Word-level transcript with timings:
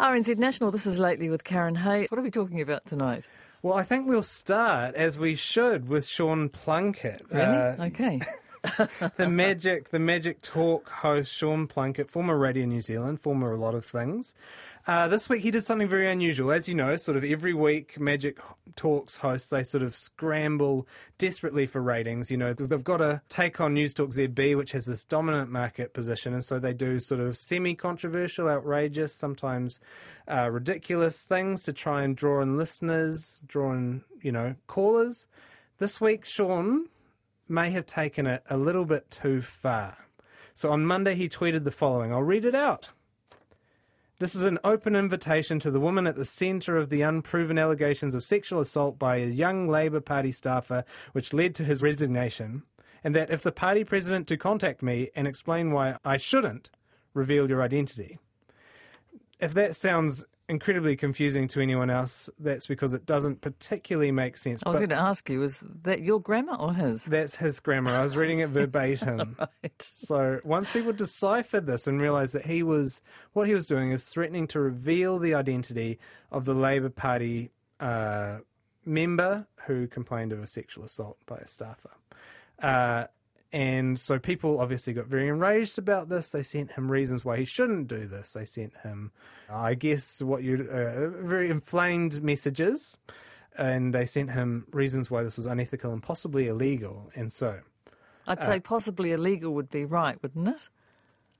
RNZ 0.00 0.38
National, 0.38 0.70
this 0.70 0.86
is 0.86 1.00
Lately 1.00 1.28
with 1.28 1.42
Karyn 1.42 1.78
Hay. 1.78 2.06
What 2.08 2.20
are 2.20 2.22
we 2.22 2.30
talking 2.30 2.60
about 2.60 2.86
tonight? 2.86 3.26
Well, 3.62 3.74
I 3.74 3.82
think 3.82 4.06
we'll 4.06 4.22
start, 4.22 4.94
as 4.94 5.18
we 5.18 5.34
should, 5.34 5.88
with 5.88 6.06
Sean 6.06 6.48
Plunket. 6.50 7.22
Really? 7.32 7.42
Uh, 7.44 7.86
okay. 7.86 8.20
the 9.16 9.28
Magic, 9.28 9.90
the 9.90 9.98
Magic 9.98 10.40
Talk 10.42 10.88
host, 10.88 11.32
Sean 11.32 11.68
Plunket, 11.68 12.10
former 12.10 12.36
Radio 12.36 12.64
New 12.64 12.80
Zealand, 12.80 13.20
former 13.20 13.52
a 13.52 13.56
lot 13.56 13.74
of 13.74 13.84
things. 13.84 14.34
Uh, 14.86 15.06
this 15.06 15.28
week 15.28 15.42
he 15.42 15.50
did 15.50 15.64
something 15.64 15.88
very 15.88 16.10
unusual. 16.10 16.50
As 16.50 16.68
you 16.68 16.74
know, 16.74 16.96
sort 16.96 17.16
of 17.16 17.24
every 17.24 17.54
week, 17.54 18.00
Magic 18.00 18.38
Talks 18.74 19.18
hosts, 19.18 19.48
they 19.48 19.62
sort 19.62 19.82
of 19.82 19.94
scramble 19.94 20.86
desperately 21.18 21.66
for 21.66 21.80
ratings. 21.80 22.30
You 22.30 22.36
know, 22.36 22.52
they've 22.52 22.82
got 22.82 22.98
to 22.98 23.20
take 23.28 23.60
on 23.60 23.74
News 23.74 23.94
Talk 23.94 24.10
ZB, 24.10 24.56
which 24.56 24.72
has 24.72 24.86
this 24.86 25.04
dominant 25.04 25.50
market 25.50 25.92
position, 25.92 26.32
and 26.32 26.44
so 26.44 26.58
they 26.58 26.72
do 26.74 26.98
sort 27.00 27.20
of 27.20 27.36
semi-controversial, 27.36 28.48
outrageous, 28.48 29.14
sometimes 29.14 29.78
uh, 30.26 30.50
ridiculous 30.50 31.24
things 31.24 31.62
to 31.62 31.72
try 31.72 32.02
and 32.02 32.16
draw 32.16 32.40
in 32.40 32.56
listeners, 32.56 33.40
draw 33.46 33.72
in, 33.72 34.02
you 34.22 34.32
know, 34.32 34.54
callers. 34.66 35.26
This 35.78 36.00
week, 36.00 36.24
Sean 36.24 36.86
may 37.48 37.70
have 37.70 37.86
taken 37.86 38.26
it 38.26 38.42
a 38.48 38.56
little 38.56 38.84
bit 38.84 39.10
too 39.10 39.40
far. 39.40 39.96
So 40.54 40.70
on 40.70 40.86
Monday, 40.86 41.14
he 41.14 41.28
tweeted 41.28 41.64
the 41.64 41.70
following. 41.70 42.12
I'll 42.12 42.22
read 42.22 42.44
it 42.44 42.54
out. 42.54 42.88
This 44.18 44.34
is 44.34 44.42
an 44.42 44.58
open 44.64 44.96
invitation 44.96 45.60
to 45.60 45.70
the 45.70 45.78
woman 45.78 46.08
at 46.08 46.16
the 46.16 46.24
centre 46.24 46.76
of 46.76 46.90
the 46.90 47.02
unproven 47.02 47.56
allegations 47.56 48.16
of 48.16 48.24
sexual 48.24 48.60
assault 48.60 48.98
by 48.98 49.16
a 49.16 49.26
young 49.26 49.68
Labour 49.68 50.00
Party 50.00 50.32
staffer, 50.32 50.84
which 51.12 51.32
led 51.32 51.54
to 51.54 51.64
his 51.64 51.82
resignation, 51.82 52.64
and 53.04 53.14
that 53.14 53.30
if 53.30 53.42
the 53.44 53.52
party 53.52 53.84
president 53.84 54.26
to 54.26 54.36
contact 54.36 54.82
me 54.82 55.10
and 55.14 55.28
explain 55.28 55.70
why 55.70 55.98
I 56.04 56.16
shouldn't 56.16 56.72
reveal 57.14 57.48
your 57.48 57.62
identity. 57.62 58.18
If 59.38 59.54
that 59.54 59.76
sounds 59.76 60.24
incredibly 60.48 60.96
confusing 60.96 61.46
to 61.48 61.60
anyone 61.60 61.90
else, 61.90 62.30
that's 62.38 62.66
because 62.66 62.94
it 62.94 63.04
doesn't 63.04 63.40
particularly 63.40 64.10
make 64.10 64.36
sense. 64.36 64.62
I 64.64 64.70
was 64.70 64.78
going 64.78 64.90
to 64.90 64.96
ask 64.96 65.28
you, 65.28 65.42
is 65.42 65.62
that 65.82 66.00
your 66.00 66.20
grammar 66.20 66.54
or 66.54 66.72
his? 66.74 67.04
That's 67.04 67.36
his 67.36 67.60
grammar. 67.60 67.92
I 67.92 68.02
was 68.02 68.16
reading 68.16 68.40
it 68.40 68.48
verbatim. 68.48 69.36
Right. 69.62 69.82
So 69.82 70.40
once 70.44 70.70
people 70.70 70.92
deciphered 70.92 71.66
this 71.66 71.86
and 71.86 72.00
realised 72.00 72.34
that 72.34 72.46
he 72.46 72.62
was 72.62 73.02
what 73.32 73.46
he 73.46 73.54
was 73.54 73.66
doing 73.66 73.90
is 73.90 74.04
threatening 74.04 74.46
to 74.48 74.60
reveal 74.60 75.18
the 75.18 75.34
identity 75.34 75.98
of 76.30 76.44
the 76.44 76.54
Labour 76.54 76.90
Party 76.90 77.50
uh, 77.80 78.38
member 78.84 79.46
who 79.66 79.86
complained 79.86 80.32
of 80.32 80.40
a 80.40 80.46
sexual 80.46 80.84
assault 80.84 81.18
by 81.26 81.36
a 81.36 81.46
staffer. 81.46 81.90
Uh, 82.60 83.06
and 83.52 83.98
so 83.98 84.18
people 84.18 84.60
obviously 84.60 84.92
got 84.92 85.06
very 85.06 85.28
enraged 85.28 85.78
about 85.78 86.08
this. 86.08 86.30
They 86.30 86.42
sent 86.42 86.72
him 86.72 86.90
reasons 86.90 87.24
why 87.24 87.38
he 87.38 87.44
shouldn't 87.44 87.88
do 87.88 88.06
this. 88.06 88.32
They 88.32 88.44
sent 88.44 88.76
him, 88.78 89.12
I 89.48 89.74
guess, 89.74 90.22
what 90.22 90.42
you 90.42 90.68
uh, 90.70 91.08
very 91.24 91.50
inflamed 91.50 92.22
messages, 92.22 92.98
and 93.56 93.94
they 93.94 94.06
sent 94.06 94.32
him 94.32 94.66
reasons 94.70 95.10
why 95.10 95.22
this 95.22 95.36
was 95.36 95.46
unethical 95.46 95.92
and 95.92 96.02
possibly 96.02 96.48
illegal. 96.48 97.10
And 97.14 97.32
so 97.32 97.60
I'd 98.26 98.44
say 98.44 98.60
possibly 98.60 99.12
illegal 99.12 99.54
would 99.54 99.70
be 99.70 99.84
right, 99.84 100.22
wouldn't 100.22 100.48
it? 100.48 100.68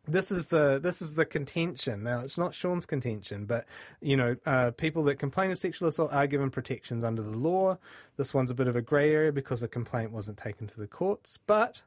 this 0.08 0.30
is 0.30 0.46
the 0.46 0.80
this 0.82 1.02
is 1.02 1.14
the 1.14 1.24
contention. 1.24 2.02
Now 2.02 2.20
it's 2.20 2.38
not 2.38 2.54
Sean's 2.54 2.86
contention, 2.86 3.44
but 3.44 3.66
you 4.00 4.16
know, 4.16 4.36
uh, 4.46 4.70
people 4.72 5.02
that 5.04 5.16
complain 5.16 5.50
of 5.50 5.58
sexual 5.58 5.88
assault 5.88 6.12
are 6.12 6.26
given 6.26 6.50
protections 6.50 7.04
under 7.04 7.22
the 7.22 7.36
law. 7.36 7.78
This 8.16 8.32
one's 8.32 8.50
a 8.50 8.54
bit 8.54 8.68
of 8.68 8.76
a 8.76 8.82
grey 8.82 9.12
area 9.12 9.32
because 9.32 9.60
the 9.60 9.68
complaint 9.68 10.10
wasn't 10.10 10.38
taken 10.38 10.66
to 10.66 10.80
the 10.80 10.86
courts. 10.86 11.38
But 11.46 11.82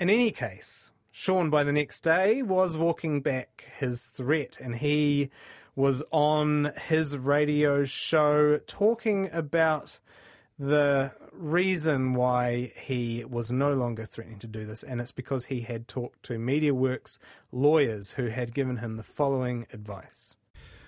in 0.00 0.08
any 0.08 0.30
case, 0.30 0.90
Sean 1.12 1.50
by 1.50 1.62
the 1.62 1.72
next 1.72 2.00
day 2.00 2.40
was 2.40 2.76
walking 2.76 3.20
back 3.20 3.66
his 3.78 4.06
threat, 4.06 4.56
and 4.58 4.76
he 4.76 5.30
was 5.76 6.02
on 6.10 6.72
his 6.88 7.18
radio 7.18 7.84
show 7.84 8.58
talking 8.66 9.28
about 9.30 10.00
the 10.58 11.12
reason 11.32 12.14
why 12.14 12.72
he 12.76 13.24
was 13.24 13.52
no 13.52 13.74
longer 13.74 14.06
threatening 14.06 14.38
to 14.38 14.46
do 14.46 14.64
this, 14.64 14.82
and 14.82 15.02
it's 15.02 15.12
because 15.12 15.44
he 15.46 15.60
had 15.60 15.86
talked 15.86 16.22
to 16.22 16.38
MediaWorks 16.38 17.18
lawyers 17.52 18.12
who 18.12 18.28
had 18.28 18.54
given 18.54 18.78
him 18.78 18.96
the 18.96 19.02
following 19.02 19.66
advice. 19.70 20.36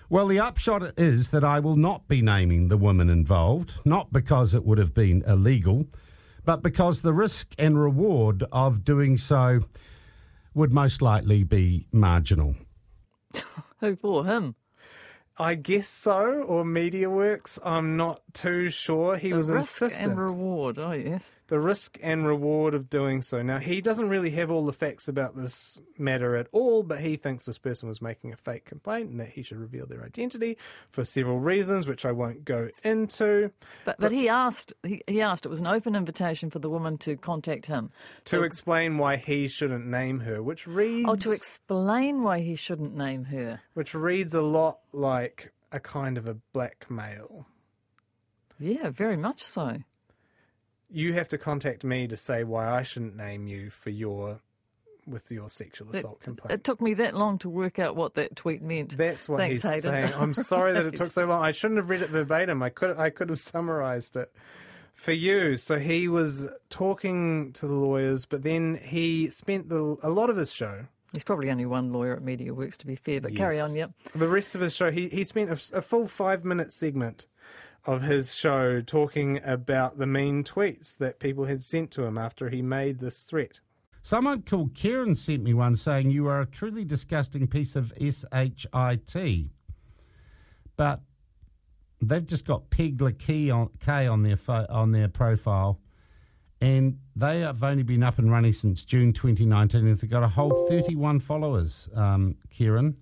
Well, 0.09 0.27
the 0.27 0.39
upshot 0.39 0.99
is 0.99 1.29
that 1.29 1.43
I 1.43 1.59
will 1.59 1.75
not 1.75 2.07
be 2.07 2.21
naming 2.21 2.67
the 2.67 2.77
woman 2.77 3.09
involved, 3.09 3.73
not 3.85 4.11
because 4.11 4.53
it 4.53 4.65
would 4.65 4.77
have 4.79 4.93
been 4.93 5.23
illegal, 5.27 5.85
but 6.45 6.61
because 6.61 7.01
the 7.01 7.13
risk 7.13 7.53
and 7.57 7.79
reward 7.79 8.43
of 8.51 8.83
doing 8.83 9.17
so 9.17 9.61
would 10.53 10.73
most 10.73 11.01
likely 11.01 11.43
be 11.43 11.87
marginal. 11.91 12.55
Oh, 13.35 13.89
Who 13.89 13.95
for 13.97 14.25
him? 14.25 14.55
I 15.37 15.55
guess 15.55 15.87
so, 15.87 16.43
or 16.43 16.63
MediaWorks. 16.63 17.57
I'm 17.65 17.97
not 17.97 18.21
too 18.33 18.69
sure. 18.69 19.17
He 19.17 19.31
The 19.31 19.37
was 19.37 19.49
risk 19.49 19.81
insistent. 19.81 20.11
and 20.11 20.19
reward. 20.19 20.77
Oh 20.77 20.91
yes. 20.91 21.31
the 21.47 21.59
risk 21.59 21.97
and 22.03 22.25
reward 22.25 22.73
of 22.75 22.89
doing 22.89 23.21
so. 23.21 23.41
Now, 23.41 23.57
he 23.59 23.81
doesn't 23.81 24.09
really 24.09 24.31
have 24.31 24.49
all 24.51 24.63
the 24.65 24.73
facts 24.73 25.07
about 25.07 25.35
this 25.35 25.79
matter 25.97 26.35
at 26.35 26.47
all, 26.51 26.81
but 26.83 26.99
he 27.01 27.15
thinks 27.15 27.45
this 27.45 27.57
person 27.57 27.87
was 27.87 28.01
making 28.01 28.31
a 28.33 28.37
fake 28.37 28.65
complaint 28.65 29.09
and 29.11 29.19
that 29.19 29.29
he 29.29 29.41
should 29.43 29.57
reveal 29.57 29.85
their 29.87 30.03
identity 30.03 30.57
for 30.91 31.03
several 31.03 31.39
reasons, 31.39 31.87
which 31.87 32.05
I 32.05 32.11
won't 32.11 32.45
go 32.45 32.69
into. 32.83 33.51
But 33.85 33.97
but 33.99 34.11
he 34.11 34.29
asked 34.29 34.73
he, 34.83 35.01
he 35.07 35.19
asked 35.21 35.45
it 35.45 35.49
was 35.49 35.59
an 35.61 35.67
open 35.67 35.95
invitation 35.95 36.49
for 36.51 36.59
the 36.59 36.69
woman 36.69 36.97
to 36.99 37.17
contact 37.17 37.65
him. 37.65 37.89
To 38.25 38.37
So- 38.37 38.43
explain 38.43 38.97
why 38.99 39.17
he 39.17 39.47
shouldn't 39.47 39.85
name 39.87 40.19
her, 40.21 40.41
which 40.43 40.67
reads 40.67 41.09
Oh, 41.09 41.15
to 41.15 41.31
explain 41.31 42.21
why 42.21 42.39
he 42.41 42.55
shouldn't 42.55 42.95
name 42.95 43.25
her. 43.25 43.61
which 43.73 43.93
reads 43.95 44.33
a 44.35 44.41
lot 44.41 44.79
like 44.93 45.51
a 45.71 45.79
kind 45.79 46.17
of 46.17 46.27
a 46.27 46.35
blackmail. 46.53 47.47
Yeah, 48.59 48.89
very 48.91 49.17
much 49.17 49.43
so. 49.43 49.79
You 50.89 51.13
have 51.13 51.27
to 51.29 51.37
contact 51.37 51.83
me 51.83 52.07
to 52.07 52.15
say 52.15 52.43
why 52.43 52.69
I 52.69 52.83
shouldn't 52.83 53.15
name 53.15 53.47
you 53.47 53.69
for 53.69 53.89
your 53.89 54.39
with 55.05 55.29
your 55.31 55.49
sexual 55.49 55.89
It, 55.89 55.97
assault 55.97 56.21
complaint. 56.21 56.53
it 56.53 56.63
took 56.63 56.79
me 56.79 56.93
that 56.93 57.13
long 57.13 57.37
to 57.39 57.49
work 57.49 57.77
out 57.77 57.95
what 57.97 58.13
that 58.13 58.37
tweet 58.37 58.61
meant. 58.61 58.95
That's 58.97 59.27
what 59.27 59.39
Thanks, 59.39 59.61
he's 59.63 59.83
Hayden. 59.83 60.07
saying. 60.07 60.13
I'm 60.13 60.33
sorry 60.33 60.71
that 60.73 60.85
it 60.85 60.95
took 60.95 61.07
so 61.07 61.25
long. 61.25 61.43
I 61.43 61.51
shouldn't 61.51 61.79
have 61.79 61.89
read 61.89 62.01
it 62.03 62.09
verbatim. 62.09 62.61
I 62.63 62.69
could 62.69 62.97
I 62.97 63.09
could 63.09 63.29
have 63.29 63.39
summarized 63.39 64.15
it 64.15 64.31
for 64.93 65.11
you. 65.11 65.57
So 65.57 65.77
he 65.79 66.07
was 66.07 66.47
talking 66.69 67.51
to 67.53 67.67
the 67.67 67.73
lawyers, 67.73 68.25
but 68.25 68.43
then 68.43 68.79
he 68.81 69.29
spent 69.29 69.67
the, 69.69 69.97
a 70.03 70.09
lot 70.09 70.29
of 70.29 70.37
his 70.37 70.53
show, 70.53 70.85
There's 71.13 71.23
probably 71.23 71.51
only 71.51 71.67
one 71.67 71.93
lawyer 71.93 72.15
at 72.15 72.23
MediaWorks 72.23 72.75
to 72.77 72.87
be 72.87 72.95
fair, 72.95 73.21
but 73.21 73.35
carry 73.35 73.59
on. 73.59 73.75
Yep. 73.75 73.91
the 74.15 74.27
rest 74.27 74.55
of 74.55 74.61
his 74.61 74.75
show. 74.75 74.91
He 74.91 75.07
he 75.09 75.23
spent 75.23 75.49
a, 75.49 75.77
a 75.77 75.81
full 75.81 76.07
five 76.07 76.43
minute 76.43 76.71
segment 76.71 77.27
of 77.85 78.01
his 78.01 78.33
show 78.33 78.81
talking 78.81 79.39
about 79.43 79.99
the 79.99 80.07
mean 80.07 80.43
tweets 80.43 80.97
that 80.97 81.19
people 81.19 81.45
had 81.45 81.61
sent 81.61 81.91
to 81.91 82.03
him 82.03 82.17
after 82.17 82.49
he 82.49 82.61
made 82.61 82.99
this 82.99 83.23
threat. 83.23 83.59
Someone 84.01 84.41
called 84.41 84.73
Karen 84.73 85.15
sent 85.15 85.43
me 85.43 85.53
one 85.53 85.75
saying 85.75 86.09
you 86.11 86.27
are 86.27 86.41
a 86.41 86.45
truly 86.45 86.83
disgusting 86.83 87.47
piece 87.47 87.75
of 87.75 87.93
shit. 87.97 89.47
But 90.75 91.01
they've 92.01 92.25
just 92.25 92.45
got 92.45 92.69
Pegler 92.69 93.17
Key 93.17 93.51
on 93.51 93.69
K 93.79 94.07
on 94.07 94.23
their 94.23 94.35
pho- 94.35 94.65
on 94.69 94.91
their 94.91 95.07
profile, 95.07 95.79
and 96.63 96.97
they 97.13 97.41
have 97.41 97.61
only 97.61 97.83
been 97.83 98.03
up 98.03 98.19
and 98.19 98.31
running 98.31 98.53
since 98.53 98.85
June 98.85 99.11
2019, 99.11 99.85
and 99.85 99.97
they've 99.97 100.09
got 100.09 100.23
a 100.23 100.29
whole 100.29 100.67
31 100.69 101.19
followers. 101.19 101.89
Um, 101.93 102.37
Kieran, 102.49 102.95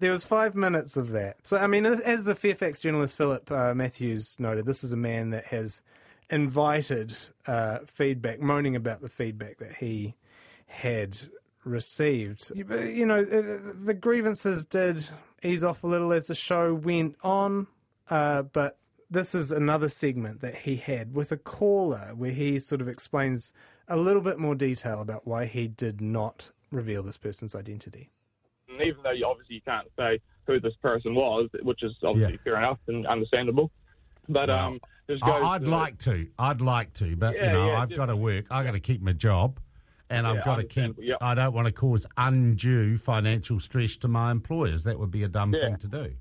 There 0.00 0.10
was 0.10 0.24
five 0.24 0.56
minutes 0.56 0.96
of 0.96 1.10
that. 1.10 1.46
So, 1.46 1.56
I 1.56 1.68
mean, 1.68 1.86
as, 1.86 2.24
the 2.24 2.34
Fairfax 2.34 2.80
journalist 2.80 3.16
Philip 3.16 3.48
uh, 3.52 3.72
Matthews 3.72 4.34
noted, 4.40 4.66
this 4.66 4.82
is 4.82 4.92
a 4.92 4.96
man 4.96 5.30
that 5.30 5.46
has 5.46 5.80
invited 6.28 7.16
uh, 7.46 7.78
feedback, 7.86 8.40
moaning 8.40 8.74
about 8.74 9.00
the 9.00 9.08
feedback 9.08 9.58
that 9.58 9.76
he 9.76 10.16
had 10.66 11.16
received. 11.62 12.50
You, 12.52 13.06
know, 13.06 13.24
the 13.24 13.94
grievances 13.94 14.64
did 14.64 15.08
ease 15.40 15.62
off 15.62 15.84
a 15.84 15.86
little 15.86 16.12
as 16.12 16.26
the 16.26 16.34
show 16.34 16.74
went 16.74 17.14
on, 17.22 17.68
uh, 18.10 18.42
but 18.42 18.76
this 19.14 19.34
is 19.34 19.50
another 19.52 19.88
segment 19.88 20.40
that 20.40 20.56
he 20.56 20.76
had 20.76 21.14
with 21.14 21.32
a 21.32 21.36
caller 21.36 22.12
where 22.16 22.32
he 22.32 22.58
sort 22.58 22.80
of 22.80 22.88
explains 22.88 23.52
a 23.88 23.96
little 23.96 24.20
bit 24.22 24.38
more 24.38 24.54
detail 24.54 25.00
about 25.00 25.26
why 25.26 25.46
he 25.46 25.68
did 25.68 26.00
not 26.00 26.50
reveal 26.70 27.02
this 27.02 27.16
person's 27.16 27.54
identity. 27.54 28.10
And 28.68 28.84
even 28.86 29.02
though 29.02 29.12
you 29.12 29.24
obviously 29.26 29.56
you 29.56 29.60
can't 29.62 29.86
say 29.96 30.18
who 30.46 30.58
this 30.60 30.74
person 30.82 31.14
was, 31.14 31.48
which 31.62 31.82
is 31.82 31.92
obviously 32.02 32.32
Yeah. 32.34 32.38
fair 32.44 32.56
enough 32.58 32.78
and 32.88 33.06
understandable. 33.06 33.70
But 34.28 34.48
Well, 34.48 34.58
um, 34.58 34.80
this 35.06 35.20
goes 35.20 35.30
I- 35.42 35.46
I'd 35.54 35.64
to- 35.64 35.70
like 35.70 35.98
to. 36.00 36.26
I'd 36.38 36.60
like 36.60 36.92
to, 36.94 37.16
but 37.16 37.34
you 37.34 37.40
know, 37.42 37.66
yeah, 37.68 37.80
I've 37.80 37.94
got 37.94 38.06
to 38.06 38.16
work. 38.16 38.46
I've 38.50 38.64
got 38.64 38.72
to 38.72 38.80
keep 38.80 39.00
my 39.02 39.12
job, 39.12 39.60
and 40.10 40.26
I've 40.26 40.44
got 40.44 40.56
to 40.56 40.64
keep. 40.64 40.96
yep. 40.98 41.18
I 41.20 41.34
don't 41.34 41.52
want 41.54 41.66
to 41.66 41.72
cause 41.72 42.06
undue 42.16 42.96
financial 42.96 43.60
stress 43.60 43.96
to 43.98 44.08
my 44.08 44.30
employers. 44.30 44.82
That 44.84 44.98
would 44.98 45.10
be 45.10 45.22
a 45.22 45.28
dumb 45.28 45.54
Yeah. 45.54 45.60
thing 45.68 45.76
to 45.76 45.88
do. 45.88 46.14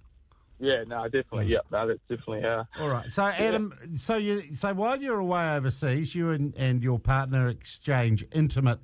Yeah, 0.60 0.84
no, 0.88 1.04
definitely. 1.06 1.48
Yeah, 1.48 1.60
no, 1.72 1.88
that's 1.88 2.00
definitely. 2.10 2.46
Uh, 2.46 2.64
All 2.80 2.88
right. 2.88 3.12
So, 3.12 3.24
Adam, 3.24 3.74
so 3.98 4.16
you 4.16 4.54
so 4.56 4.74
while 4.74 5.02
you're 5.02 5.20
away 5.20 5.56
overseas, 5.56 6.16
you 6.16 6.30
and, 6.30 6.54
and 6.56 6.84
your 6.84 7.00
partner 7.00 7.50
exchange 7.50 8.26
intimate 8.32 8.80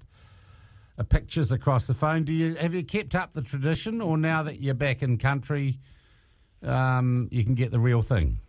uh, 0.98 1.04
pictures 1.04 1.52
across 1.52 1.88
the 1.88 1.94
phone. 1.94 2.24
Do 2.26 2.34
you 2.34 2.56
have 2.56 2.74
you 2.74 2.84
kept 2.84 3.16
up 3.16 3.34
the 3.34 3.42
tradition, 3.42 4.02
or 4.02 4.18
now 4.18 4.44
that 4.44 4.62
you're 4.62 4.74
back 4.74 5.02
in 5.02 5.18
country, 5.18 5.80
um, 6.62 7.30
you 7.32 7.44
can 7.46 7.56
get 7.56 7.72
the 7.72 7.80
real 7.80 8.02
thing. 8.02 8.40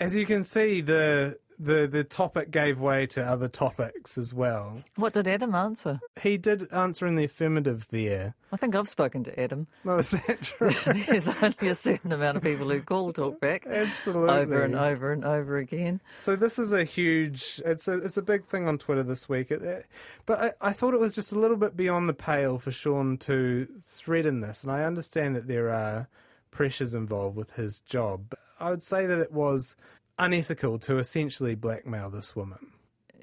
As 0.00 0.16
you 0.16 0.26
can 0.26 0.42
see, 0.42 0.80
the 0.80 1.38
the 1.58 1.86
the 1.86 2.04
topic 2.04 2.50
gave 2.50 2.80
way 2.80 3.06
to 3.06 3.22
other 3.22 3.48
topics 3.48 4.16
as 4.16 4.32
well. 4.32 4.78
What 4.96 5.12
did 5.14 5.26
Adam 5.26 5.54
answer? 5.54 6.00
He 6.22 6.36
did 6.38 6.72
answer 6.72 7.06
in 7.06 7.14
the 7.16 7.24
affirmative 7.24 7.86
there. 7.90 8.34
I 8.52 8.56
think 8.56 8.74
I've 8.76 8.88
spoken 8.88 9.24
to 9.24 9.40
Adam. 9.40 9.66
No, 9.84 9.96
is 9.96 10.10
that 10.12 10.40
true? 10.42 10.70
There's 11.06 11.28
only 11.28 11.68
a 11.68 11.74
certain 11.74 12.12
amount 12.12 12.36
of 12.38 12.42
people 12.42 12.68
who 12.70 12.80
call 12.80 13.12
Talkback 13.12 13.66
Absolutely. 13.66 14.30
over 14.34 14.62
and 14.62 14.74
over 14.74 15.12
and 15.12 15.24
over 15.24 15.56
again. 15.58 16.00
So 16.16 16.34
this 16.36 16.58
is 16.58 16.72
a 16.72 16.84
huge. 16.84 17.60
It's 17.64 17.88
a 17.88 17.98
it's 17.98 18.16
a 18.16 18.22
big 18.22 18.46
thing 18.46 18.66
on 18.68 18.78
Twitter 18.78 19.02
this 19.02 19.28
week. 19.28 19.50
It, 19.50 19.62
it- 19.62 19.86
but 20.26 20.40
I, 20.62 20.68
I 20.68 20.72
thought 20.72 20.94
it 20.94 21.00
was 21.00 21.14
just 21.14 21.32
a 21.32 21.38
little 21.38 21.56
bit 21.56 21.76
beyond 21.76 22.08
the 22.08 22.14
pale 22.14 22.58
for 22.58 22.70
Sean 22.70 23.16
to 23.18 23.66
threaten 23.82 24.40
this, 24.40 24.62
and 24.62 24.70
I 24.72 24.84
understand 24.84 25.34
that 25.36 25.48
there 25.48 25.70
are 25.70 26.08
pressures 26.50 26.94
involved 26.94 27.36
with 27.36 27.52
his 27.52 27.80
job. 27.80 28.26
But 28.30 28.38
I 28.60 28.70
would 28.70 28.82
say 28.82 29.06
that 29.06 29.18
it 29.18 29.32
was 29.32 29.76
unethical 30.18 30.78
to 30.80 30.98
essentially 30.98 31.54
blackmail 31.54 32.10
this 32.10 32.34
woman. 32.34 32.58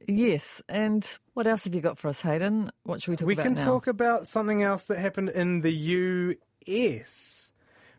Yes, 0.08 0.62
and 0.70 1.08
what 1.34 1.48
else 1.48 1.64
have 1.66 1.74
you 1.74 1.82
got 1.82 1.98
for 1.98 2.10
us, 2.10 2.22
Hayden? 2.22 2.72
What 2.84 3.02
should 3.02 3.12
we 3.12 3.18
talk 3.18 3.28
we 3.28 3.34
about 3.34 3.44
We 3.44 3.44
can 3.44 3.54
now? 3.66 3.72
talk 3.72 3.88
about 3.88 4.28
something 4.28 4.62
else 4.62 4.86
that 4.86 5.00
happened 5.00 5.30
in 5.30 5.62
the 5.62 6.38
US, 6.68 7.52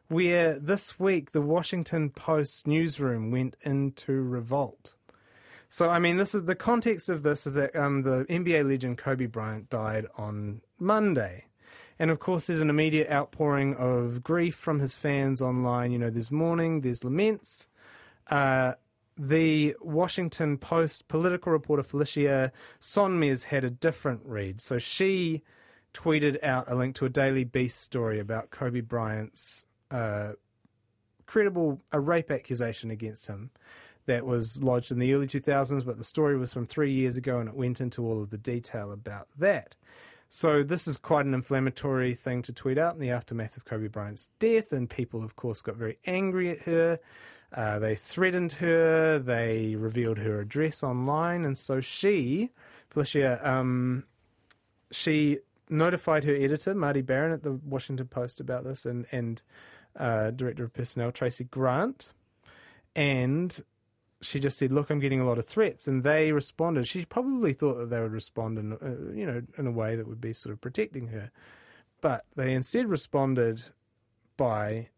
where 0.09 0.59
this 0.59 1.01
week 1.01 1.33
the 1.33 1.41
Washington 1.41 2.11
Post 2.11 2.67
newsroom 2.67 3.31
went 3.31 3.57
into 3.63 4.23
revolt. 4.23 4.95
So, 5.69 5.91
I 5.91 5.99
mean, 5.99 6.17
this 6.17 6.35
is 6.35 6.45
the 6.45 6.55
context 6.55 7.09
of 7.09 7.25
this 7.25 7.47
is 7.47 7.55
that 7.55 7.75
um, 7.75 8.03
the 8.03 8.25
NBA 8.27 8.69
legend 8.69 8.99
Kobe 8.99 9.27
Bryant 9.27 9.69
died 9.69 10.07
on 10.17 10.63
Monday. 10.79 11.47
And 11.99 12.11
of 12.11 12.21
course, 12.21 12.47
there's 12.47 12.61
an 12.61 12.71
immediate 12.71 13.11
outpouring 13.11 13.75
of 13.75 14.23
grief 14.23 14.55
from 14.55 14.79
his 14.79 14.95
fans 14.95 15.43
online. 15.43 15.91
You 15.91 15.99
know, 15.99 16.11
there's 16.11 16.31
mourning, 16.31 16.83
there's 16.83 17.03
laments. 17.03 17.67
Uh, 18.31 18.75
the 19.17 19.75
Washington 19.81 20.59
Post 20.59 21.09
political 21.09 21.53
reporter 21.53 21.83
Felicia 21.83 22.53
Sonmez 22.81 23.45
had 23.45 23.65
a 23.65 23.71
different 23.71 24.21
read. 24.25 24.61
So 24.61 24.79
she 24.79 25.43
tweeted 25.95 26.43
out 26.43 26.71
a 26.71 26.75
link 26.75 26.95
to 26.97 27.07
a 27.07 27.09
Daily 27.09 27.45
Beast 27.45 27.81
story 27.81 28.21
about 28.21 28.51
Kobe 28.51 28.83
Bryant's 28.83 29.65
uh, 29.91 30.33
credible 31.25 31.81
a 31.93 32.01
rape 32.01 32.31
accusation 32.31 32.91
against 32.91 33.27
him 33.27 33.51
that 34.07 34.25
was 34.25 34.63
lodged 34.63 34.93
in 34.93 34.99
the 34.99 35.13
early 35.13 35.27
2000s, 35.27 35.85
but 35.85 35.99
the 35.99 36.05
story 36.05 36.37
was 36.37 36.53
from 36.53 36.67
three 36.67 36.93
years 36.93 37.17
ago 37.17 37.39
and 37.39 37.49
it 37.49 37.55
went 37.55 37.81
into 37.81 38.07
all 38.07 38.23
of 38.23 38.31
the 38.31 38.39
detail 38.39 38.93
about 38.93 39.29
that. 39.39 39.75
So 40.29 40.63
this 40.63 40.87
is 40.87 40.97
quite 40.97 41.27
an 41.27 41.35
inflammatory 41.35 42.15
thing 42.15 42.43
to 42.43 42.53
tweet 42.53 42.79
out 42.79 42.95
in 42.95 43.01
the 43.01 43.11
aftermath 43.11 43.57
of 43.57 43.65
Kobe 43.65 43.89
Bryant's 43.89 44.29
death, 44.39 44.73
and 44.73 44.91
people, 44.91 45.25
of 45.25 45.37
course, 45.37 45.63
got 45.63 45.77
very 45.77 45.99
angry 46.05 46.51
at 46.51 46.63
her. 46.63 46.99
Uh, 47.57 47.79
they 47.79 47.95
threatened 47.95 48.53
her. 48.53 49.19
They 49.19 49.75
revealed 49.77 50.19
her 50.19 50.41
address 50.41 50.83
online, 50.83 51.45
and 51.47 51.57
so 51.57 51.81
she, 51.81 52.51
Felicia, 52.91 53.41
um, 53.43 54.05
she 54.91 55.39
notified 55.71 56.25
her 56.25 56.35
editor 56.35 56.75
Marty 56.75 57.01
Baron 57.01 57.33
at 57.33 57.43
the 57.43 57.53
Washington 57.53 58.09
Post 58.09 58.41
about 58.41 58.65
this, 58.65 58.85
and 58.85 59.07
and 59.11 59.43
uh, 59.99 60.31
director 60.33 60.65
of 60.65 60.75
personnel 60.75 61.11
Tracy 61.11 61.45
Grant, 61.45 62.13
and 62.95 63.59
she 64.21 64.39
just 64.39 64.59
said, 64.59 64.71
"Look, 64.71 64.91
I'm 64.91 65.01
getting 65.01 65.21
a 65.21 65.27
lot 65.27 65.39
of 65.39 65.47
threats," 65.47 65.89
and 65.89 66.05
they 66.05 66.33
responded. 66.33 66.87
She 66.87 67.07
probably 67.07 67.55
thought 67.55 67.79
that 67.79 67.89
they 67.89 68.03
would 68.03 68.13
respond 68.13 68.59
in, 68.59 68.73
uh, 68.75 69.15
you 69.15 69.25
know, 69.25 69.43
in 69.57 69.67
a 69.67 69.73
way 69.73 69.97
that 69.97 70.07
would 70.07 70.21
be 70.21 70.35
sort 70.35 70.53
of 70.53 70.61
protecting 70.61 71.09
her, 71.09 71.31
but 72.03 72.27
they 72.37 72.53
instead 72.53 72.87
responded 72.87 73.71
by 74.37 74.89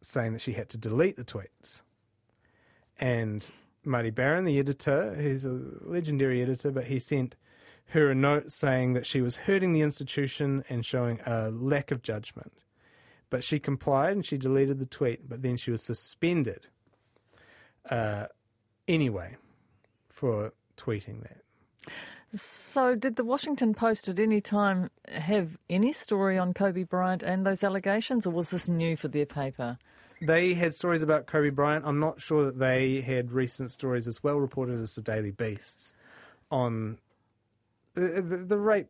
saying 0.00 0.32
that 0.32 0.40
she 0.40 0.52
had 0.52 0.68
to 0.70 0.78
delete 0.78 1.16
the 1.16 1.24
tweets. 1.24 1.82
And 3.00 3.48
Marty 3.84 4.10
Baron, 4.10 4.44
the 4.44 4.58
editor, 4.58 5.14
who's 5.14 5.44
a 5.44 5.60
legendary 5.80 6.42
editor, 6.42 6.70
but 6.70 6.84
he 6.84 6.98
sent 6.98 7.36
her 7.90 8.10
a 8.10 8.14
note 8.14 8.50
saying 8.50 8.92
that 8.92 9.06
she 9.06 9.20
was 9.20 9.36
hurting 9.36 9.72
the 9.72 9.80
institution 9.80 10.64
and 10.68 10.84
showing 10.84 11.20
a 11.24 11.50
lack 11.50 11.90
of 11.90 12.02
judgment. 12.02 12.64
But 13.30 13.44
she 13.44 13.58
complied 13.58 14.12
and 14.12 14.26
she 14.26 14.38
deleted 14.38 14.78
the 14.78 14.86
tweet, 14.86 15.28
but 15.28 15.42
then 15.42 15.56
she 15.56 15.70
was 15.70 15.82
suspended 15.82 16.66
uh, 17.88 18.26
anyway 18.86 19.36
for 20.08 20.52
tweeting 20.76 21.22
that. 21.22 21.92
So, 22.30 22.94
did 22.94 23.16
the 23.16 23.24
Washington 23.24 23.72
Post 23.72 24.08
at 24.08 24.18
any 24.18 24.40
time 24.40 24.90
have 25.10 25.56
any 25.70 25.92
story 25.92 26.36
on 26.36 26.52
Kobe 26.52 26.82
Bryant 26.82 27.22
and 27.22 27.46
those 27.46 27.64
allegations, 27.64 28.26
or 28.26 28.30
was 28.30 28.50
this 28.50 28.68
new 28.68 28.96
for 28.96 29.08
their 29.08 29.24
paper? 29.24 29.78
They 30.20 30.54
had 30.54 30.74
stories 30.74 31.02
about 31.02 31.26
Kobe 31.26 31.50
Bryant. 31.50 31.84
I'm 31.86 32.00
not 32.00 32.20
sure 32.20 32.44
that 32.44 32.58
they 32.58 33.00
had 33.00 33.32
recent 33.32 33.70
stories 33.70 34.06
as 34.06 34.22
well 34.22 34.36
reported 34.36 34.80
as 34.80 34.94
the 34.94 35.02
Daily 35.02 35.30
Beasts 35.30 35.94
on 36.50 36.98
uh, 37.96 38.00
the, 38.00 38.22
the, 38.22 38.36
the 38.38 38.58
rape 38.58 38.88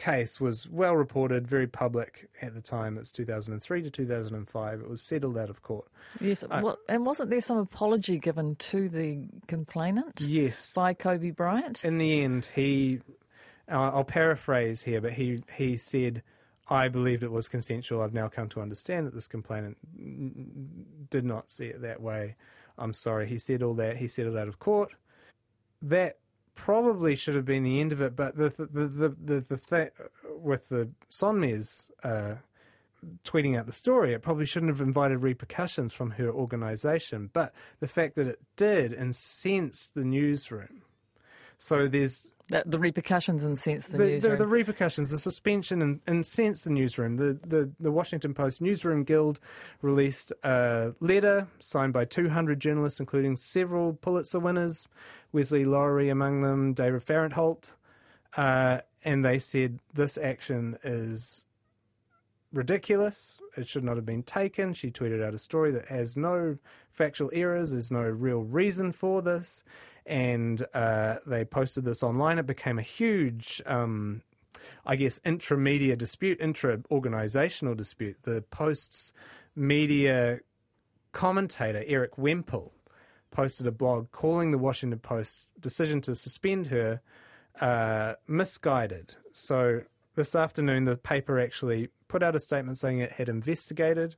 case 0.00 0.40
was 0.40 0.68
well 0.68 0.96
reported, 0.96 1.46
very 1.46 1.66
public 1.66 2.28
at 2.42 2.54
the 2.54 2.60
time. 2.60 2.98
It's 2.98 3.12
2003 3.12 3.82
to 3.82 3.90
2005. 3.90 4.80
It 4.80 4.88
was 4.88 5.02
settled 5.02 5.38
out 5.38 5.50
of 5.50 5.62
court. 5.62 5.86
Yes, 6.20 6.42
well, 6.48 6.78
and 6.88 7.06
wasn't 7.06 7.30
there 7.30 7.40
some 7.40 7.58
apology 7.58 8.18
given 8.18 8.56
to 8.56 8.88
the 8.88 9.28
complainant 9.46 10.20
Yes. 10.20 10.72
by 10.74 10.94
Kobe 10.94 11.30
Bryant? 11.30 11.84
in 11.84 11.98
the 11.98 12.22
end, 12.22 12.50
he, 12.54 13.00
uh, 13.70 13.90
I'll 13.94 14.04
paraphrase 14.04 14.82
here, 14.82 15.00
but 15.00 15.12
he, 15.12 15.42
he 15.56 15.76
said, 15.76 16.22
I 16.68 16.88
believed 16.88 17.22
it 17.22 17.30
was 17.32 17.48
consensual. 17.48 18.00
I've 18.02 18.14
now 18.14 18.28
come 18.28 18.48
to 18.50 18.60
understand 18.60 19.06
that 19.06 19.14
this 19.14 19.28
complainant 19.28 19.76
did 21.10 21.24
not 21.24 21.50
see 21.50 21.66
it 21.66 21.82
that 21.82 22.00
way. 22.00 22.36
I'm 22.78 22.92
sorry. 22.94 23.26
He 23.28 23.38
said 23.38 23.62
all 23.62 23.74
that. 23.74 23.96
He 23.96 24.08
said 24.08 24.26
it 24.26 24.36
out 24.36 24.48
of 24.48 24.58
court. 24.58 24.92
That 25.82 26.18
probably 26.60 27.16
should 27.16 27.34
have 27.34 27.46
been 27.46 27.62
the 27.62 27.80
end 27.80 27.90
of 27.90 28.02
it, 28.02 28.14
but 28.14 28.36
the 28.36 28.50
the 28.50 28.86
the 28.86 29.08
the, 29.08 29.40
the, 29.40 29.56
th- 29.56 29.92
with 30.38 30.68
the 30.68 30.90
Sonmez 31.10 31.86
uh, 32.04 32.34
tweeting 33.24 33.58
out 33.58 33.64
the 33.64 33.72
story, 33.72 34.12
it 34.12 34.20
probably 34.20 34.44
shouldn't 34.44 34.70
have 34.70 34.82
invited 34.82 35.22
repercussions 35.22 35.94
from 35.94 36.12
her 36.12 36.30
organisation. 36.30 37.30
But 37.32 37.54
the 37.80 37.88
fact 37.88 38.14
that 38.16 38.26
it 38.26 38.40
did 38.56 38.92
incensed 38.92 39.94
the 39.94 40.04
newsroom. 40.04 40.82
So 41.56 41.88
there's 41.88 42.26
The, 42.50 42.64
the 42.66 42.78
repercussions 42.78 43.44
and 43.44 43.58
sense 43.58 43.86
the, 43.86 43.98
the, 43.98 44.06
newsroom. 44.06 44.32
the, 44.32 44.38
the 44.38 44.46
repercussions, 44.46 45.10
the 45.10 45.18
suspension, 45.18 45.80
and, 45.80 46.00
and 46.06 46.26
since 46.26 46.64
the 46.64 46.70
newsroom, 46.70 47.16
the, 47.16 47.38
the, 47.46 47.70
the 47.78 47.92
Washington 47.92 48.34
Post 48.34 48.60
Newsroom 48.60 49.04
Guild 49.04 49.38
released 49.82 50.32
a 50.42 50.92
letter 51.00 51.46
signed 51.60 51.92
by 51.92 52.04
200 52.04 52.58
journalists, 52.60 52.98
including 52.98 53.36
several 53.36 53.94
Pulitzer 53.94 54.40
winners, 54.40 54.88
Wesley 55.32 55.64
Lowery 55.64 56.08
among 56.08 56.40
them, 56.40 56.74
David 56.74 57.04
Fahrenthold, 57.04 57.72
uh, 58.36 58.80
and 59.04 59.24
they 59.24 59.38
said 59.38 59.78
this 59.94 60.18
action 60.18 60.76
is 60.82 61.44
ridiculous. 62.52 63.40
It 63.56 63.68
should 63.68 63.84
not 63.84 63.96
have 63.96 64.06
been 64.06 64.22
taken. 64.22 64.74
She 64.74 64.90
tweeted 64.90 65.24
out 65.24 65.34
a 65.34 65.38
story 65.38 65.70
that 65.72 65.86
has 65.86 66.16
no 66.16 66.58
factual 66.90 67.30
errors. 67.32 67.72
There's 67.72 67.90
no 67.90 68.02
real 68.02 68.42
reason 68.42 68.92
for 68.92 69.22
this. 69.22 69.62
And 70.06 70.66
uh, 70.74 71.16
they 71.26 71.44
posted 71.44 71.84
this 71.84 72.02
online. 72.02 72.38
It 72.38 72.46
became 72.46 72.78
a 72.78 72.82
huge, 72.82 73.62
um, 73.66 74.22
I 74.84 74.96
guess, 74.96 75.20
intra-media 75.24 75.96
dispute, 75.96 76.40
intra-organizational 76.40 77.74
dispute. 77.74 78.16
The 78.22 78.42
Post's 78.50 79.12
media 79.54 80.40
commentator, 81.12 81.84
Erik 81.86 82.18
Wemple, 82.18 82.72
posted 83.30 83.66
a 83.66 83.72
blog 83.72 84.10
calling 84.10 84.50
the 84.50 84.58
Washington 84.58 84.98
Post's 84.98 85.48
decision 85.60 86.00
to 86.00 86.16
suspend 86.16 86.68
her 86.68 87.00
uh, 87.60 88.14
misguided. 88.26 89.14
So 89.30 89.82
this 90.16 90.34
afternoon, 90.34 90.84
the 90.84 90.96
paper 90.96 91.38
actually 91.38 91.90
put 92.10 92.22
out 92.24 92.34
a 92.34 92.40
statement 92.40 92.76
saying 92.76 92.98
it 92.98 93.12
had 93.12 93.28
investigated 93.28 94.16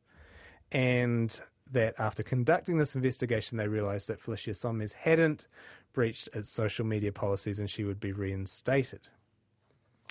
and 0.73 1.41
that 1.71 1.95
after 1.99 2.23
conducting 2.23 2.79
this 2.79 2.95
investigation, 2.95 3.59
they 3.59 3.69
realised 3.69 4.09
that 4.09 4.21
Felicia 4.21 4.51
Sonmez 4.51 4.95
hadn't 4.95 5.47
breached 5.93 6.29
its 6.33 6.51
social 6.51 6.87
media 6.87 7.13
policies 7.13 7.59
and 7.59 7.69
she 7.69 7.85
would 7.85 8.01
be 8.01 8.13
reinstated. 8.13 9.09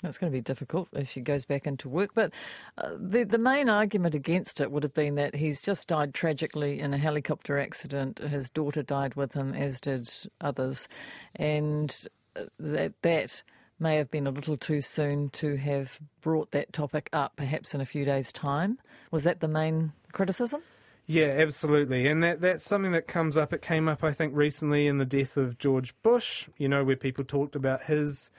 That's 0.00 0.18
going 0.18 0.32
to 0.32 0.36
be 0.36 0.40
difficult 0.40 0.88
if 0.92 1.10
she 1.10 1.20
goes 1.20 1.44
back 1.44 1.66
into 1.66 1.88
work. 1.88 2.10
But 2.14 2.32
uh, 2.78 2.90
the 2.98 3.22
the 3.22 3.38
main 3.38 3.68
argument 3.68 4.16
against 4.16 4.60
it 4.60 4.72
would 4.72 4.82
have 4.82 4.94
been 4.94 5.14
that 5.14 5.36
he's 5.36 5.62
just 5.62 5.86
died 5.86 6.12
tragically 6.12 6.80
in 6.80 6.92
a 6.92 6.98
helicopter 6.98 7.56
accident. 7.58 8.18
His 8.18 8.50
daughter 8.50 8.82
died 8.82 9.14
with 9.14 9.32
him, 9.32 9.54
as 9.54 9.80
did 9.80 10.10
others, 10.40 10.88
and 11.36 11.96
uh, 12.34 12.46
that 12.58 12.94
that 13.02 13.44
may 13.82 13.96
have 13.96 14.10
been 14.10 14.26
a 14.26 14.30
little 14.30 14.56
too 14.56 14.80
soon 14.80 15.28
to 15.30 15.56
have 15.56 15.98
brought 16.20 16.52
that 16.52 16.72
topic 16.72 17.10
up, 17.12 17.36
perhaps 17.36 17.74
in 17.74 17.80
a 17.80 17.84
few 17.84 18.04
days' 18.04 18.32
time. 18.32 18.78
Was 19.10 19.24
that 19.24 19.40
the 19.40 19.48
main 19.48 19.92
criticism? 20.12 20.62
Yeah, 21.06 21.26
absolutely. 21.26 22.06
And 22.06 22.22
that 22.22 22.40
that's 22.40 22.64
something 22.64 22.92
that 22.92 23.06
comes 23.06 23.36
up. 23.36 23.52
It 23.52 23.60
came 23.60 23.88
up, 23.88 24.04
I 24.04 24.12
think, 24.12 24.34
recently 24.36 24.86
in 24.86 24.98
the 24.98 25.04
death 25.04 25.36
of 25.36 25.58
George 25.58 25.94
Bush, 26.02 26.48
you 26.56 26.68
know, 26.68 26.84
where 26.84 26.96
people 26.96 27.24
talked 27.24 27.56
about 27.56 27.82
his 27.82 28.30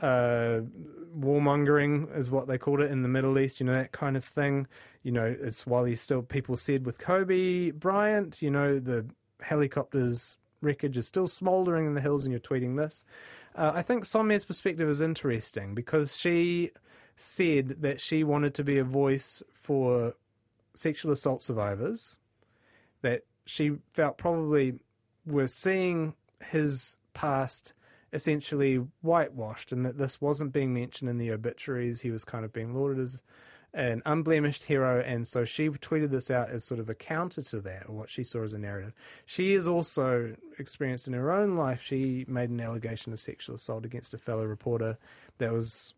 uh, 0.00 0.60
warmongering 1.18 2.16
is 2.16 2.30
what 2.30 2.46
they 2.46 2.58
called 2.58 2.80
it 2.80 2.90
in 2.90 3.02
the 3.02 3.08
Middle 3.08 3.38
East. 3.38 3.60
You 3.60 3.66
know 3.66 3.74
that 3.74 3.92
kind 3.92 4.16
of 4.16 4.24
thing. 4.24 4.68
You 5.02 5.12
know, 5.12 5.36
it's 5.40 5.66
while 5.66 5.84
he's 5.84 6.00
still 6.00 6.22
people 6.22 6.56
said 6.56 6.86
with 6.86 6.98
Kobe 6.98 7.72
Bryant. 7.72 8.40
You 8.40 8.50
know 8.50 8.78
the 8.78 9.06
helicopters 9.40 10.36
wreckage 10.62 10.96
is 10.96 11.06
still 11.06 11.26
smouldering 11.26 11.86
in 11.86 11.94
the 11.94 12.00
hills, 12.00 12.24
and 12.24 12.32
you're 12.32 12.40
tweeting 12.40 12.76
this. 12.76 13.04
Uh, 13.54 13.72
I 13.74 13.82
think 13.82 14.04
Sonmez's 14.04 14.44
perspective 14.44 14.88
is 14.88 15.00
interesting 15.00 15.74
because 15.74 16.16
she 16.16 16.70
said 17.16 17.76
that 17.80 18.00
she 18.00 18.24
wanted 18.24 18.54
to 18.54 18.64
be 18.64 18.78
a 18.78 18.84
voice 18.84 19.42
for 19.52 20.14
sexual 20.74 21.12
assault 21.12 21.42
survivors. 21.42 22.16
That 23.02 23.22
she 23.44 23.72
felt 23.92 24.16
probably 24.16 24.74
were 25.26 25.48
seeing 25.48 26.14
his 26.40 26.96
past 27.14 27.72
essentially 28.12 28.76
whitewashed 29.00 29.72
and 29.72 29.84
that 29.86 29.98
this 29.98 30.20
wasn't 30.20 30.52
being 30.52 30.74
mentioned 30.74 31.08
in 31.08 31.18
the 31.18 31.32
obituaries. 31.32 32.02
He 32.02 32.10
was 32.10 32.24
kind 32.24 32.44
of 32.44 32.52
being 32.52 32.74
lauded 32.74 32.98
as 32.98 33.22
an 33.74 34.02
unblemished 34.04 34.64
hero, 34.64 35.00
and 35.00 35.26
so 35.26 35.44
she 35.44 35.68
tweeted 35.68 36.10
this 36.10 36.30
out 36.30 36.50
as 36.50 36.64
sort 36.64 36.78
of 36.78 36.90
a 36.90 36.94
counter 36.94 37.42
to 37.42 37.60
that, 37.60 37.88
or 37.88 37.94
what 37.94 38.10
she 38.10 38.22
saw 38.22 38.42
as 38.42 38.52
a 38.52 38.58
narrative. 38.58 38.92
She 39.24 39.54
has 39.54 39.66
also 39.66 40.36
experienced 40.58 41.06
in 41.06 41.14
her 41.14 41.32
own 41.32 41.56
life, 41.56 41.82
she 41.82 42.24
made 42.28 42.50
an 42.50 42.60
allegation 42.60 43.12
of 43.12 43.20
sexual 43.20 43.56
assault 43.56 43.84
against 43.84 44.12
a 44.12 44.18
fellow 44.18 44.44
reporter 44.44 44.98
that 45.38 45.52
was 45.52 45.94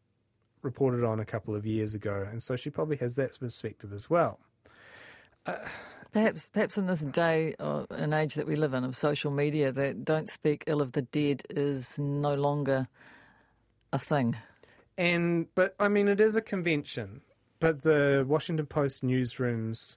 reported 0.63 1.05
on 1.05 1.19
a 1.21 1.25
couple 1.25 1.55
of 1.55 1.67
years 1.67 1.95
ago, 1.95 2.27
and 2.31 2.43
so 2.43 2.57
she 2.57 2.71
probably 2.71 2.97
has 2.99 3.17
that 3.17 3.39
perspective 3.39 3.93
as 3.93 4.09
well. 4.09 4.39
Uh, 5.45 5.57
Perhaps, 6.15 6.49
perhaps 6.51 6.79
in 6.79 6.87
this 6.87 7.01
day 7.01 7.57
or 7.59 7.89
an 7.91 8.13
age 8.13 8.35
that 8.35 8.47
we 8.47 8.55
live 8.55 8.73
in 8.73 8.85
of 8.85 8.95
social 8.95 9.33
media, 9.33 9.73
that 9.73 10.05
don't 10.05 10.31
speak 10.31 10.63
ill 10.69 10.81
of 10.81 10.93
the 10.93 11.03
dead 11.03 11.43
is 11.51 11.99
no 11.99 12.35
longer 12.37 12.87
a 13.93 13.99
thing. 13.99 14.37
And 14.97 15.53
but 15.57 15.75
I 15.81 15.89
mean, 15.89 16.07
it 16.07 16.21
is 16.21 16.37
a 16.37 16.41
convention. 16.41 17.23
But 17.65 17.81
the 17.81 18.27
Washington 18.29 18.67
Post 18.67 19.03
newsroom's 19.03 19.97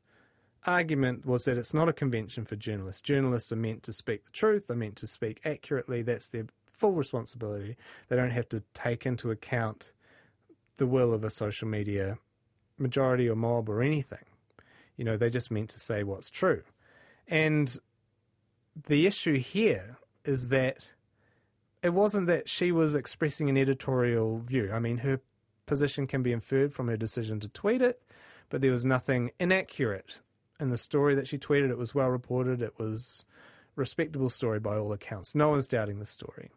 argument 0.65 1.25
was 1.25 1.43
that 1.43 1.57
it's 1.57 1.74
not 1.74 1.89
a 1.89 1.93
convention 1.93 2.45
for 2.45 2.55
journalists. 2.55 3.01
Journalists 3.01 3.51
are 3.51 3.57
meant 3.57 3.83
to 3.83 3.91
speak 3.91 4.24
the 4.24 4.31
truth. 4.31 4.67
They're 4.67 4.77
meant 4.77 4.95
to 4.95 5.05
speak 5.05 5.41
accurately. 5.43 6.01
That's 6.01 6.29
their 6.29 6.45
full 6.71 6.93
responsibility. 6.93 7.75
They 8.07 8.15
don't 8.15 8.29
have 8.29 8.47
to 8.50 8.63
take 8.74 9.05
into 9.05 9.31
account 9.31 9.91
the 10.77 10.88
will 10.88 11.13
of 11.13 11.25
a 11.25 11.29
social 11.29 11.67
media 11.67 12.19
majority 12.77 13.27
or 13.27 13.36
mob 13.36 13.67
or 13.67 13.81
anything. 13.81 14.24
You 14.95 15.03
know, 15.03 15.17
they're 15.17 15.29
just 15.29 15.51
meant 15.51 15.69
to 15.71 15.79
say 15.81 16.03
what's 16.03 16.29
true. 16.29 16.63
And 17.27 17.77
the 18.88 19.05
issue 19.05 19.39
here 19.39 19.97
is 20.24 20.47
that 20.47 20.93
it 21.83 21.89
wasn't 21.89 22.27
that 22.27 22.47
she 22.47 22.71
was 22.71 22.95
expressing 22.95 23.50
an 23.50 23.57
editorial 23.57 24.39
view. 24.39 24.71
I 24.71 24.79
mean, 24.79 25.00
her 25.00 25.19
position 25.67 26.07
can 26.07 26.24
be 26.24 26.31
inferred 26.31 26.74
from 26.74 26.88
her 26.88 26.97
decision 26.97 27.39
to 27.41 27.47
tweet 27.47 27.81
it, 27.81 28.01
but 28.50 28.62
there 28.62 28.71
was 28.71 28.83
nothing 28.83 29.31
inaccurate 29.39 30.19
in 30.59 30.69
the 30.69 30.77
story 30.77 31.13
that 31.13 31.27
she 31.27 31.38
tweeted. 31.38 31.69
It 31.69 31.77
was 31.77 31.93
well 31.93 32.09
reported. 32.09 32.62
It 32.62 32.79
was 32.79 33.24
respectable 33.75 34.29
story 34.29 34.59
by 34.59 34.77
all 34.77 34.91
accounts. 34.91 35.36
No 35.36 35.50
one's 35.50 35.67
doubting 35.67 36.00
the 36.00 36.05
story. 36.05 36.50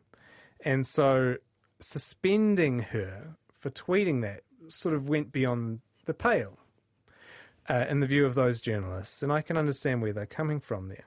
And 0.65 0.87
so 0.87 1.37
suspending 1.79 2.81
her 2.81 3.37
for 3.53 3.71
tweeting 3.71 4.23
that 4.23 4.43
sort 4.69 4.95
of 4.95 5.09
went 5.09 5.33
beyond 5.33 5.81
the 6.07 6.15
pale 6.15 6.59
uh, 7.69 7.87
in 7.89 8.01
the 8.01 8.07
view 8.07 8.27
of 8.27 8.35
those 8.35 8.61
journalists, 8.61 9.23
and 9.23 9.33
I 9.33 9.43
can 9.43 9.57
understand 9.57 10.03
where 10.03 10.13
they're 10.13 10.27
coming 10.27 10.61
from 10.61 10.89
there. 10.89 11.05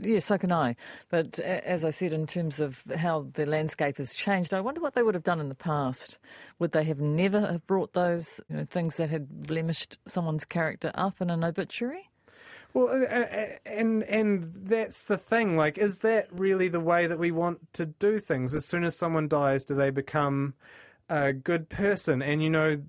Yes, 0.00 0.26
so 0.26 0.38
can 0.38 0.52
I. 0.52 0.76
But 1.10 1.38
as 1.40 1.84
I 1.84 1.90
said, 1.90 2.12
in 2.12 2.26
terms 2.26 2.60
of 2.60 2.84
how 2.96 3.26
the 3.32 3.46
landscape 3.46 3.96
has 3.96 4.14
changed, 4.14 4.54
I 4.54 4.60
wonder 4.60 4.80
what 4.80 4.94
they 4.94 5.02
would 5.02 5.14
have 5.14 5.24
done 5.24 5.40
in 5.40 5.48
the 5.48 5.54
past. 5.56 6.18
Would 6.58 6.72
they 6.72 6.84
have 6.84 7.00
never 7.00 7.40
have 7.40 7.66
brought 7.66 7.92
those 7.92 8.40
you 8.48 8.58
know, 8.58 8.64
things 8.64 8.96
that 8.96 9.10
had 9.10 9.46
blemished 9.46 9.98
someone's 10.06 10.44
character 10.44 10.92
up 10.94 11.20
in 11.20 11.30
an 11.30 11.42
obituary? 11.42 12.08
Well, 12.74 13.06
and 13.66 14.02
and 14.04 14.44
that's 14.44 15.04
the 15.04 15.18
thing. 15.18 15.56
Like, 15.56 15.76
is 15.76 15.98
that 15.98 16.28
really 16.32 16.68
the 16.68 16.80
way 16.80 17.06
that 17.06 17.18
we 17.18 17.30
want 17.30 17.72
to 17.74 17.84
do 17.84 18.18
things? 18.18 18.54
As 18.54 18.64
soon 18.64 18.84
as 18.84 18.96
someone 18.96 19.28
dies, 19.28 19.64
do 19.64 19.74
they 19.74 19.90
become 19.90 20.54
a 21.10 21.34
good 21.34 21.68
person? 21.68 22.22
And 22.22 22.42
you 22.42 22.48
know, 22.48 22.80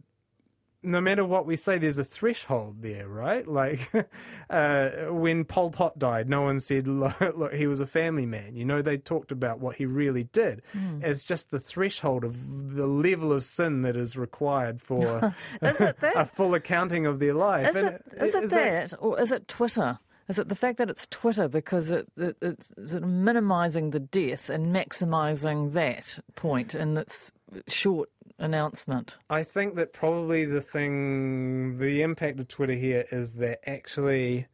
no 0.84 1.00
matter 1.00 1.24
what 1.24 1.46
we 1.46 1.56
say, 1.56 1.78
there's 1.78 1.98
a 1.98 2.04
threshold 2.04 2.82
there, 2.82 3.08
right? 3.08 3.48
Like 3.48 3.90
uh, 4.50 4.90
when 5.10 5.46
Pol 5.46 5.72
Pot 5.72 5.98
died, 5.98 6.30
no 6.30 6.42
one 6.42 6.60
said, 6.60 6.88
look, 6.88 7.20
look, 7.36 7.54
he 7.54 7.68
was 7.68 7.80
a 7.80 7.88
family 7.88 8.26
man. 8.26 8.56
You 8.56 8.66
know, 8.66 8.82
they 8.82 8.98
talked 8.98 9.32
about 9.32 9.60
what 9.60 9.78
he 9.78 9.86
really 9.86 10.26
did 10.26 10.62
mm. 10.76 11.02
as 11.02 11.24
just 11.24 11.52
the 11.52 11.60
threshold 11.60 12.24
of 12.24 12.76
the 12.76 12.88
level 12.88 13.32
of 13.32 13.44
sin 13.44 13.82
that 13.84 13.96
is 13.96 14.18
required 14.18 14.82
for 14.82 15.34
is 15.62 15.80
it 15.80 16.00
that? 16.02 16.16
a 16.16 16.26
full 16.26 16.54
accounting 16.54 17.06
of 17.06 17.20
their 17.20 17.34
life. 17.34 17.70
Is 17.70 17.76
it, 17.78 18.02
is 18.18 18.36
it 18.36 18.44
is 18.44 18.52
that, 18.52 18.90
that, 18.90 18.98
or 19.00 19.20
is 19.20 19.32
it 19.32 19.48
Twitter? 19.48 20.00
Is 20.30 20.40
it 20.40 20.48
the 20.48 20.56
fact 20.56 20.78
that 20.78 20.90
it's 20.90 21.06
Twitter 21.08 21.48
because 21.48 21.92
it, 21.92 22.08
it, 22.18 22.38
it's 22.42 22.72
sort 22.86 23.04
of 23.04 23.10
minimising 23.10 23.90
the 23.90 24.00
death 24.00 24.50
and 24.50 24.74
maximising 24.74 25.74
that 25.74 26.20
point 26.36 26.74
in 26.74 26.96
its 26.98 27.32
short 27.68 28.10
announcement? 28.38 29.18
I 29.30 29.44
think 29.44 29.76
that 29.76 29.94
probably 29.94 30.46
the 30.46 30.62
thing, 30.62 31.78
the 31.78 32.02
impact 32.02 32.40
of 32.40 32.48
Twitter 32.48 32.74
here 32.74 33.06
is 33.12 33.36
that 33.36 33.68
actually 33.68 34.48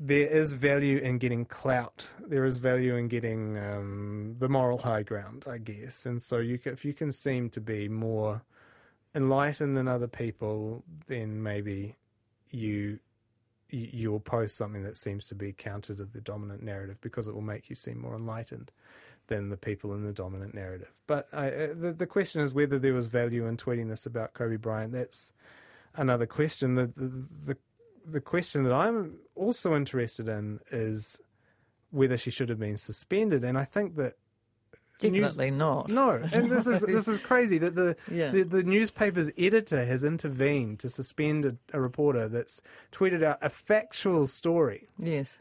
there 0.00 0.26
is 0.26 0.52
value 0.52 0.98
in 0.98 1.18
getting 1.18 1.44
clout. 1.44 2.10
There 2.20 2.44
is 2.44 2.58
value 2.58 2.94
in 2.94 3.08
getting 3.08 3.58
um, 3.58 4.36
the 4.38 4.48
moral 4.48 4.78
high 4.78 5.02
ground, 5.02 5.44
I 5.50 5.58
guess. 5.58 6.06
And 6.06 6.22
so 6.22 6.38
you 6.38 6.58
if 6.64 6.84
you 6.84 6.94
can 6.94 7.10
seem 7.10 7.50
to 7.50 7.60
be 7.60 7.88
more 7.88 8.42
enlightened 9.14 9.76
than 9.76 9.88
other 9.88 10.08
people, 10.08 10.84
then 11.08 11.42
maybe 11.42 11.96
you 12.50 13.00
you'll 13.70 14.20
post 14.20 14.56
something 14.56 14.82
that 14.82 14.96
seems 14.96 15.28
to 15.28 15.34
be 15.34 15.52
counter 15.52 15.94
to 15.94 16.04
the 16.04 16.20
dominant 16.20 16.62
narrative 16.62 16.98
because 17.00 17.28
it 17.28 17.34
will 17.34 17.42
make 17.42 17.68
you 17.68 17.74
seem 17.74 18.00
more 18.00 18.14
enlightened 18.14 18.70
than 19.26 19.50
the 19.50 19.56
people 19.56 19.92
in 19.94 20.04
the 20.04 20.12
dominant 20.12 20.54
narrative. 20.54 20.90
But 21.06 21.28
uh, 21.32 21.50
the 21.74 21.94
the 21.96 22.06
question 22.06 22.40
is 22.40 22.52
whether 22.52 22.78
there 22.78 22.94
was 22.94 23.06
value 23.06 23.46
in 23.46 23.56
tweeting 23.56 23.88
this 23.88 24.06
about 24.06 24.34
Kobe 24.34 24.56
Bryant. 24.56 24.92
That's 24.92 25.32
another 25.94 26.26
question. 26.26 26.74
The 26.74 26.86
the 26.86 27.26
the, 27.46 27.56
the 28.06 28.20
question 28.20 28.64
that 28.64 28.72
I'm 28.72 29.18
also 29.34 29.76
interested 29.76 30.28
in 30.28 30.60
is 30.70 31.20
whether 31.90 32.16
she 32.16 32.30
should 32.30 32.48
have 32.48 32.58
been 32.58 32.76
suspended. 32.76 33.44
And 33.44 33.56
I 33.58 33.64
think 33.64 33.96
that 33.96 34.14
Definitely 34.98 35.50
news, 35.50 35.58
not. 35.58 35.88
No, 35.88 36.10
and 36.32 36.50
this 36.50 36.66
is 36.66 36.82
this 36.82 37.06
is 37.08 37.20
crazy 37.20 37.58
that 37.58 37.74
the, 37.74 37.96
yeah. 38.10 38.30
the, 38.30 38.42
the 38.42 38.62
newspaper's 38.64 39.30
editor 39.38 39.84
has 39.84 40.02
intervened 40.02 40.80
to 40.80 40.88
suspend 40.88 41.46
a, 41.46 41.56
a, 41.72 41.80
reporter 41.80 42.28
that's 42.28 42.62
tweeted 42.90 43.22
out 43.22 43.38
a 43.40 43.48
factual 43.48 44.26
story. 44.26 44.88
Yes 44.98 45.38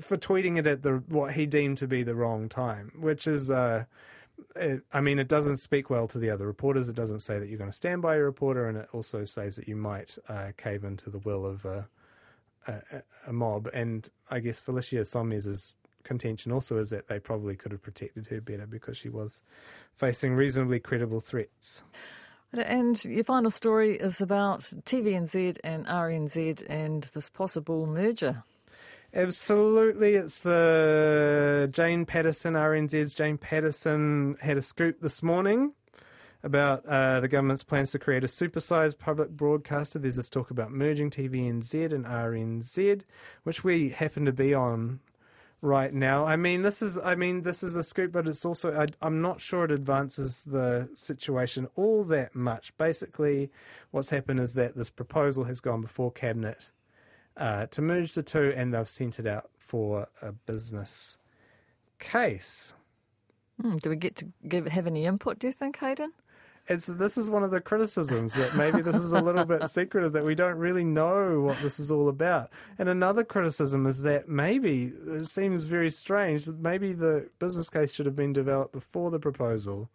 for 0.00 0.16
tweeting 0.16 0.58
it 0.58 0.66
at 0.66 0.82
the 0.82 1.02
what 1.08 1.34
he 1.34 1.46
deemed 1.46 1.78
to 1.78 1.86
be 1.86 2.02
the 2.02 2.14
wrong 2.14 2.48
time, 2.48 2.92
which 2.98 3.26
is. 3.26 3.50
Uh, 3.50 3.84
it, 4.56 4.82
I 4.92 5.00
mean, 5.00 5.18
it 5.18 5.28
doesn't 5.28 5.56
speak 5.56 5.90
well 5.90 6.08
to 6.08 6.18
the 6.18 6.30
other 6.30 6.46
reporters. 6.46 6.88
It 6.88 6.96
doesn't 6.96 7.20
say 7.20 7.38
that 7.38 7.48
you're 7.48 7.58
going 7.58 7.70
to 7.70 7.76
stand 7.76 8.02
by 8.02 8.16
your 8.16 8.24
reporter, 8.24 8.68
and 8.68 8.78
it 8.78 8.88
also 8.92 9.24
says 9.24 9.56
that 9.56 9.68
you 9.68 9.76
might 9.76 10.18
uh, 10.28 10.52
cave 10.56 10.84
into 10.84 11.10
the 11.10 11.18
will 11.18 11.46
of 11.46 11.64
a, 11.64 11.88
a, 12.66 13.02
a, 13.28 13.32
mob. 13.32 13.68
And 13.72 14.08
I 14.30 14.40
guess 14.40 14.58
Felicia 14.58 15.04
Sonmez's 15.04 15.74
contention 16.04 16.52
also 16.52 16.78
is 16.78 16.90
that 16.90 17.08
they 17.08 17.18
probably 17.18 17.56
could 17.56 17.72
have 17.72 17.82
protected 17.82 18.26
her 18.28 18.40
better 18.40 18.66
because 18.66 18.96
she 18.96 19.08
was 19.08 19.42
facing 19.94 20.34
reasonably 20.34 20.78
credible 20.78 21.20
threats. 21.20 21.82
And 22.52 23.04
your 23.04 23.24
final 23.24 23.50
story 23.50 23.96
is 23.96 24.20
about 24.20 24.60
TVNZ 24.60 25.58
and 25.64 25.86
RNZ 25.86 26.64
and 26.68 27.02
this 27.02 27.28
possible 27.28 27.86
merger. 27.86 28.44
Absolutely. 29.12 30.14
It's 30.14 30.40
the 30.40 31.68
Jane 31.72 32.04
Patterson, 32.04 32.54
RNZ's 32.54 33.14
Jane 33.14 33.38
Patterson 33.38 34.36
had 34.40 34.56
a 34.56 34.62
scoop 34.62 35.00
this 35.00 35.22
morning 35.22 35.72
about 36.44 36.84
uh, 36.86 37.20
the 37.20 37.28
government's 37.28 37.62
plans 37.62 37.90
to 37.92 37.98
create 37.98 38.22
a 38.22 38.26
supersized 38.28 38.98
public 38.98 39.30
broadcaster. 39.30 39.98
There's 39.98 40.16
this 40.16 40.28
talk 40.28 40.50
about 40.50 40.70
merging 40.70 41.10
TVNZ 41.10 41.92
and 41.92 42.04
RNZ, 42.04 43.02
which 43.44 43.64
we 43.64 43.90
happen 43.90 44.24
to 44.26 44.32
be 44.32 44.52
on 44.52 45.00
right 45.64 45.92
now. 45.92 46.26
I 46.26 46.36
mean, 46.36 46.62
this 46.62 46.82
is 46.82 46.98
I 46.98 47.14
mean 47.14 47.42
this 47.42 47.62
is 47.62 47.74
a 47.74 47.82
scoop, 47.82 48.12
but 48.12 48.28
it's 48.28 48.44
also 48.44 48.72
I, 48.78 48.86
I'm 49.02 49.20
not 49.22 49.40
sure 49.40 49.64
it 49.64 49.70
advances 49.70 50.42
the 50.44 50.90
situation 50.94 51.68
all 51.74 52.04
that 52.04 52.34
much. 52.34 52.76
Basically, 52.76 53.50
what's 53.90 54.10
happened 54.10 54.40
is 54.40 54.54
that 54.54 54.76
this 54.76 54.90
proposal 54.90 55.44
has 55.44 55.60
gone 55.60 55.80
before 55.80 56.12
cabinet 56.12 56.70
uh, 57.36 57.66
to 57.66 57.82
merge 57.82 58.12
the 58.12 58.22
two, 58.22 58.52
and 58.54 58.72
they've 58.74 58.88
sent 58.88 59.18
it 59.18 59.26
out 59.26 59.50
for 59.58 60.08
a 60.20 60.32
business 60.32 61.16
case. 61.98 62.74
Mm, 63.62 63.80
do 63.80 63.88
we 63.88 63.96
get 63.96 64.16
to 64.16 64.28
give 64.46 64.66
have 64.66 64.86
any 64.86 65.06
input? 65.06 65.38
Do 65.38 65.46
you 65.46 65.52
think, 65.52 65.78
Hayden? 65.78 66.12
It's 66.66 66.86
this 66.86 67.18
is 67.18 67.30
one 67.30 67.42
of 67.42 67.50
the 67.50 67.60
criticisms 67.60 68.34
that 68.34 68.56
maybe 68.56 68.80
this 68.80 68.96
is 68.96 69.12
a 69.12 69.20
little 69.20 69.44
bit 69.44 69.66
secretive 69.68 70.12
that 70.12 70.24
we 70.24 70.34
don't 70.34 70.56
really 70.56 70.84
know 70.84 71.40
what 71.40 71.58
this 71.58 71.78
is 71.78 71.90
all 71.90 72.08
about. 72.08 72.50
And 72.78 72.88
another 72.88 73.22
criticism 73.22 73.86
is 73.86 74.00
that 74.02 74.28
maybe 74.28 74.92
it 75.06 75.26
seems 75.26 75.66
very 75.66 75.90
strange 75.90 76.46
that 76.46 76.58
maybe 76.58 76.94
the 76.94 77.28
business 77.38 77.68
case 77.68 77.92
should 77.92 78.06
have 78.06 78.16
been 78.16 78.32
developed 78.32 78.72
before 78.72 79.10
the 79.10 79.18
proposal 79.18 79.90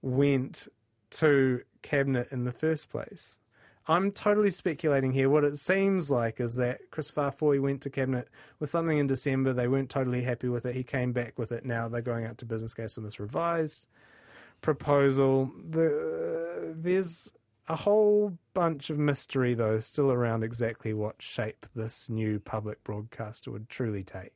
went 0.00 0.68
to 1.10 1.62
cabinet 1.82 2.28
in 2.30 2.44
the 2.44 2.52
first 2.52 2.90
place. 2.90 3.38
I'm 3.86 4.10
totally 4.10 4.50
speculating 4.50 5.12
here. 5.12 5.28
What 5.28 5.44
it 5.44 5.58
seems 5.58 6.10
like 6.10 6.40
is 6.40 6.54
that 6.54 6.90
Chris 6.90 7.12
Faafoi 7.12 7.60
went 7.60 7.82
to 7.82 7.90
cabinet 7.90 8.28
with 8.58 8.70
something 8.70 8.96
in 8.96 9.06
December. 9.06 9.52
They 9.52 9.68
weren't 9.68 9.90
totally 9.90 10.22
happy 10.22 10.48
with 10.48 10.64
it. 10.64 10.74
He 10.74 10.82
came 10.82 11.12
back 11.12 11.38
with 11.38 11.52
it. 11.52 11.66
Now 11.66 11.88
they're 11.88 12.00
going 12.00 12.24
out 12.24 12.38
to 12.38 12.46
business 12.46 12.72
case 12.72 12.96
on 12.96 13.04
this 13.04 13.20
revised 13.20 13.86
proposal. 14.64 15.52
The, 15.68 16.74
there's 16.74 17.30
a 17.68 17.76
whole 17.76 18.38
bunch 18.54 18.88
of 18.88 18.98
mystery, 18.98 19.52
though, 19.52 19.78
still 19.78 20.10
around 20.10 20.42
exactly 20.42 20.94
what 20.94 21.20
shape 21.20 21.66
this 21.76 22.08
new 22.08 22.40
public 22.40 22.82
broadcaster 22.82 23.50
would 23.50 23.68
truly 23.68 24.02
take. 24.02 24.32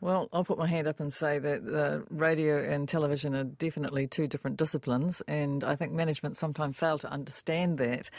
Well, 0.00 0.28
I'll 0.32 0.42
put 0.42 0.58
my 0.58 0.66
hand 0.66 0.88
up 0.88 1.00
and 1.00 1.12
say 1.12 1.38
that 1.38 1.64
the 1.64 2.04
radio 2.10 2.58
and 2.58 2.88
television 2.88 3.36
are 3.36 3.44
definitely 3.44 4.06
two 4.06 4.26
different 4.26 4.56
disciplines, 4.56 5.22
and 5.28 5.62
I 5.62 5.76
think 5.76 5.92
management 5.92 6.36
sometimes 6.36 6.76
fail 6.76 6.98
to 6.98 7.08
understand 7.08 7.78
that 7.78 8.10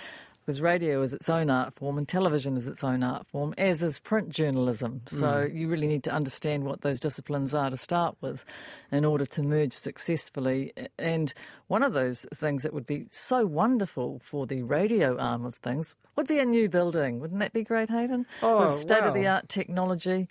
because 0.46 0.60
radio 0.60 1.02
is 1.02 1.14
its 1.14 1.30
own 1.30 1.50
art 1.50 1.74
form 1.74 1.98
and 1.98 2.08
television 2.08 2.58
is 2.58 2.68
its 2.68 2.84
own 2.84 3.02
art 3.02 3.26
form, 3.28 3.54
as 3.58 3.82
is 3.82 4.00
print 4.00 4.30
journalism. 4.30 5.02
So 5.06 5.26
mm. 5.26 5.56
you 5.56 5.70
really 5.70 5.88
need 5.88 6.04
to 6.04 6.12
understand 6.12 6.66
what 6.66 6.82
those 6.82 7.00
disciplines 7.00 7.56
are 7.56 7.70
to 7.70 7.78
start 7.78 8.18
with 8.20 8.44
in 8.92 9.06
order 9.06 9.26
to 9.26 9.42
merge 9.42 9.72
successfully. 9.72 10.74
And 11.00 11.34
one 11.68 11.82
of 11.82 11.94
those 11.94 12.26
things 12.34 12.64
that 12.64 12.74
would 12.74 12.86
be 12.86 13.06
so 13.10 13.46
wonderful 13.46 14.20
for 14.22 14.46
the 14.46 14.64
radio 14.64 15.18
arm 15.18 15.46
of 15.46 15.56
things 15.56 15.96
would 16.18 16.28
be 16.28 16.40
a 16.40 16.46
new 16.46 16.68
building. 16.68 17.22
Wouldn't 17.22 17.40
that 17.40 17.54
be 17.54 17.64
great, 17.64 17.90
Hayden? 17.90 18.26
Oh, 18.42 18.66
With 18.66 18.74
state 18.74 19.04
of 19.04 19.14
the 19.14 19.28
art 19.28 19.48
technology 19.48 20.28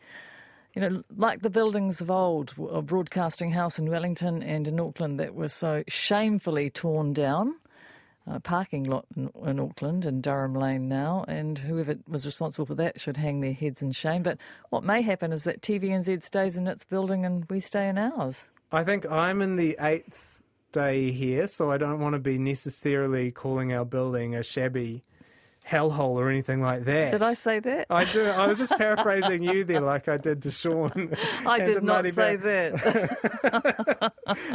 you 0.74 0.80
know, 0.80 1.02
like 1.14 1.42
the 1.42 1.50
buildings 1.50 2.00
of 2.00 2.10
old, 2.10 2.54
a 2.70 2.80
broadcasting 2.80 3.50
house 3.50 3.78
in 3.78 3.90
Wellington 3.90 4.42
and 4.42 4.66
in 4.66 4.80
Auckland 4.80 5.20
that 5.20 5.34
were 5.34 5.48
so 5.48 5.84
shamefully 5.86 6.70
torn 6.70 7.12
down 7.12 7.56
uh, 8.26 8.38
parking 8.38 8.84
lot 8.84 9.06
in, 9.16 9.30
in, 9.44 9.58
Auckland 9.58 10.04
and 10.04 10.22
Durham 10.22 10.54
Lane 10.54 10.88
now, 10.88 11.24
and 11.28 11.58
whoever 11.58 11.96
was 12.06 12.24
responsible 12.24 12.66
for 12.66 12.74
that 12.76 13.00
should 13.00 13.16
hang 13.16 13.40
their 13.40 13.52
heads 13.52 13.82
in 13.82 13.92
shame. 13.92 14.22
But 14.22 14.38
what 14.70 14.84
may 14.84 15.02
happen 15.02 15.32
is 15.32 15.44
that 15.44 15.60
TVNZ 15.60 16.22
stays 16.22 16.56
in 16.56 16.66
its 16.66 16.84
building 16.84 17.24
and 17.24 17.44
we 17.50 17.60
stay 17.60 17.88
in 17.88 17.98
ours. 17.98 18.48
I 18.70 18.84
think 18.84 19.10
I'm 19.10 19.42
in 19.42 19.56
the 19.56 19.76
eighth 19.80 20.40
day 20.72 21.10
here, 21.10 21.46
so 21.46 21.70
I 21.70 21.76
don't 21.76 22.00
want 22.00 22.14
to 22.14 22.18
be 22.18 22.38
necessarily 22.38 23.30
calling 23.30 23.72
our 23.72 23.84
building 23.84 24.34
a 24.34 24.42
shabby 24.42 25.04
hellhole 25.68 26.14
or 26.14 26.28
anything 26.28 26.60
like 26.60 26.84
that. 26.84 27.12
Did 27.12 27.22
I 27.22 27.34
say 27.34 27.60
that? 27.60 27.86
I 27.88 28.04
do. 28.04 28.24
I 28.24 28.46
was 28.46 28.58
just 28.58 28.72
paraphrasing 28.78 29.42
you 29.42 29.64
there, 29.64 29.80
like 29.80 30.08
I 30.08 30.16
did 30.16 30.42
to 30.42 30.50
Sean. 30.50 31.14
I 31.46 31.60
did 31.60 31.82
not 31.82 32.04
say 32.06 32.36
that. 32.36 32.74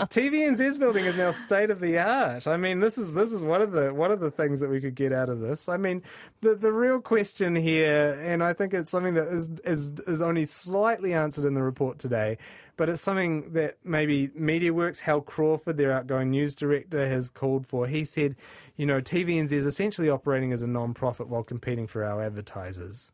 TVNZ's 0.10 0.78
building 0.78 1.06
is 1.06 1.18
now 1.18 1.32
state 1.32 1.70
of 1.70 1.80
the 1.80 1.98
art. 1.98 2.48
I 2.48 2.58
mean, 2.58 2.80
this 2.80 2.98
is 2.98 3.14
this 3.14 3.32
is 3.32 3.42
one 3.42 3.62
of 3.62 3.72
the 3.72 3.94
one 3.94 4.12
of 4.12 4.20
the 4.20 4.32
things 4.32 4.60
that 4.60 4.70
we 4.70 4.82
could 4.82 4.96
get 4.96 5.14
out 5.14 5.30
of 5.30 5.40
this. 5.40 5.70
I 5.70 5.78
mean, 5.78 6.04
the 6.42 6.56
the 6.56 6.72
real 6.72 7.00
question 7.00 7.56
here, 7.56 8.20
and 8.22 8.44
I 8.44 8.54
think 8.54 8.74
it's 8.74 8.90
something 8.90 9.14
that 9.14 9.28
is 9.28 9.50
is 9.64 9.92
is 10.08 10.22
only 10.22 10.46
slightly 10.46 11.14
answered 11.14 11.46
in 11.46 11.54
the 11.54 11.64
report 11.64 12.00
today, 12.00 12.38
but 12.78 12.90
it's 12.90 13.02
something 13.02 13.54
that 13.54 13.78
maybe 13.84 14.30
MediaWorks, 14.30 15.02
Hal 15.02 15.22
Crawford, 15.22 15.78
their 15.78 15.92
outgoing 15.92 16.30
news 16.30 16.56
director, 16.56 17.08
has 17.08 17.30
called 17.30 17.66
for. 17.66 17.88
He 17.88 18.06
said, 18.06 18.36
you 18.76 18.86
know, 18.86 19.02
TVNZ 19.02 19.52
is 19.52 19.66
essentially 19.66 20.10
operating 20.10 20.54
as 20.54 20.62
a 20.62 20.68
non-profit 20.68 21.28
while 21.28 21.44
competing 21.44 21.88
for 21.88 22.04
our 22.04 22.22
advertisers. 22.22 23.12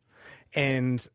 And 0.53 1.08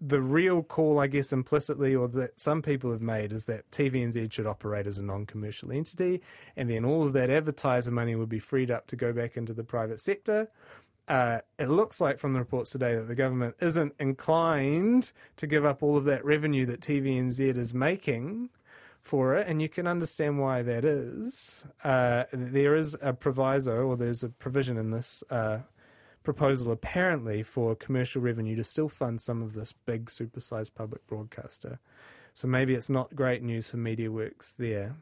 the 0.00 0.20
real 0.20 0.62
call, 0.64 0.98
I 0.98 1.06
guess, 1.06 1.32
implicitly, 1.32 1.94
or 1.94 2.08
that 2.08 2.40
some 2.40 2.62
people 2.62 2.90
have 2.90 3.02
made, 3.02 3.30
is 3.30 3.44
that 3.44 3.70
TVNZ 3.70 4.32
should 4.32 4.46
operate 4.46 4.86
as 4.86 4.98
a 4.98 5.04
non 5.04 5.26
commercial 5.26 5.70
entity, 5.70 6.20
and 6.56 6.68
then 6.68 6.84
all 6.84 7.04
of 7.04 7.12
that 7.12 7.30
advertiser 7.30 7.92
money 7.92 8.16
would 8.16 8.28
be 8.28 8.40
freed 8.40 8.70
up 8.70 8.88
to 8.88 8.96
go 8.96 9.12
back 9.12 9.36
into 9.36 9.52
the 9.52 9.62
private 9.62 10.00
sector 10.00 10.48
uh, 11.08 11.40
it 11.58 11.68
looks 11.68 12.00
like 12.00 12.18
from 12.18 12.32
the 12.32 12.38
reports 12.38 12.70
today 12.70 12.94
that 12.94 13.08
the 13.08 13.14
government 13.14 13.56
isn't 13.60 13.94
inclined 13.98 15.12
to 15.36 15.46
give 15.46 15.64
up 15.64 15.82
all 15.82 15.96
of 15.96 16.04
that 16.04 16.24
revenue 16.24 16.64
that 16.66 16.80
TVNZ 16.80 17.56
is 17.56 17.74
making 17.74 18.50
for 19.02 19.34
it, 19.34 19.48
and 19.48 19.60
you 19.60 19.68
can 19.68 19.86
understand 19.86 20.38
why 20.38 20.62
that 20.62 20.84
is. 20.84 21.64
Uh, 21.82 22.24
there 22.32 22.76
is 22.76 22.96
a 23.02 23.12
proviso, 23.12 23.82
or 23.82 23.96
there's 23.96 24.22
a 24.22 24.28
provision 24.28 24.76
in 24.78 24.90
this 24.90 25.24
uh, 25.28 25.58
proposal 26.22 26.70
apparently 26.70 27.42
for 27.42 27.74
commercial 27.74 28.22
revenue 28.22 28.54
to 28.54 28.64
still 28.64 28.88
fund 28.88 29.20
some 29.20 29.42
of 29.42 29.54
this 29.54 29.72
big 29.72 30.06
supersized 30.06 30.74
public 30.74 31.04
broadcaster. 31.06 31.80
So 32.32 32.48
maybe 32.48 32.74
it's 32.74 32.88
not 32.88 33.14
great 33.14 33.42
news 33.42 33.70
for 33.70 33.76
MediaWorks 33.76 34.56
there. 34.56 34.94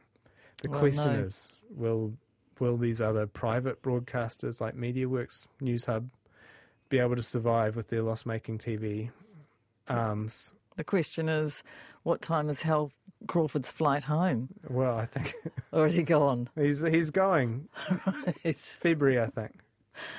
The 0.62 0.70
well, 0.70 0.81
question 0.81 1.12
no. 1.12 1.20
is, 1.20 1.51
will 1.70 2.14
will 2.61 2.77
these 2.77 3.01
other 3.01 3.27
private 3.27 3.83
broadcasters 3.83 4.61
like 4.61 4.77
MediaWorks, 4.77 5.46
Newshub, 5.61 6.09
be 6.88 6.99
able 6.99 7.16
to 7.16 7.23
survive 7.23 7.77
with 7.77 7.88
their 7.88 8.03
loss-making 8.03 8.59
TV 8.59 9.11
arms? 9.88 10.53
The 10.77 10.85
question 10.85 11.29
is, 11.29 11.62
what 12.03 12.23
time 12.23 12.49
is 12.49 12.62
Hal 12.62 12.92
Crawford's 13.27 13.70
flight 13.70 14.05
home? 14.05 14.49
Well, 14.68 14.96
I 14.96 15.05
think, 15.05 15.35
or 15.73 15.87
is 15.87 15.96
he 15.96 16.03
gone? 16.03 16.49
he's 16.57 16.83
he's 16.83 17.11
going. 17.11 17.68
right. 18.07 18.57
February, 18.57 19.20
I 19.20 19.27
think, 19.27 19.61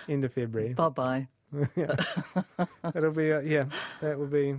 end 0.07 0.25
of 0.25 0.33
February. 0.33 0.73
Bye 0.73 0.89
bye. 0.89 1.27
yeah, 1.75 1.95
it'll 2.95 3.11
be 3.11 3.33
uh, 3.33 3.39
yeah. 3.41 3.65
That 4.01 4.17
will 4.19 4.27
be 4.27 4.55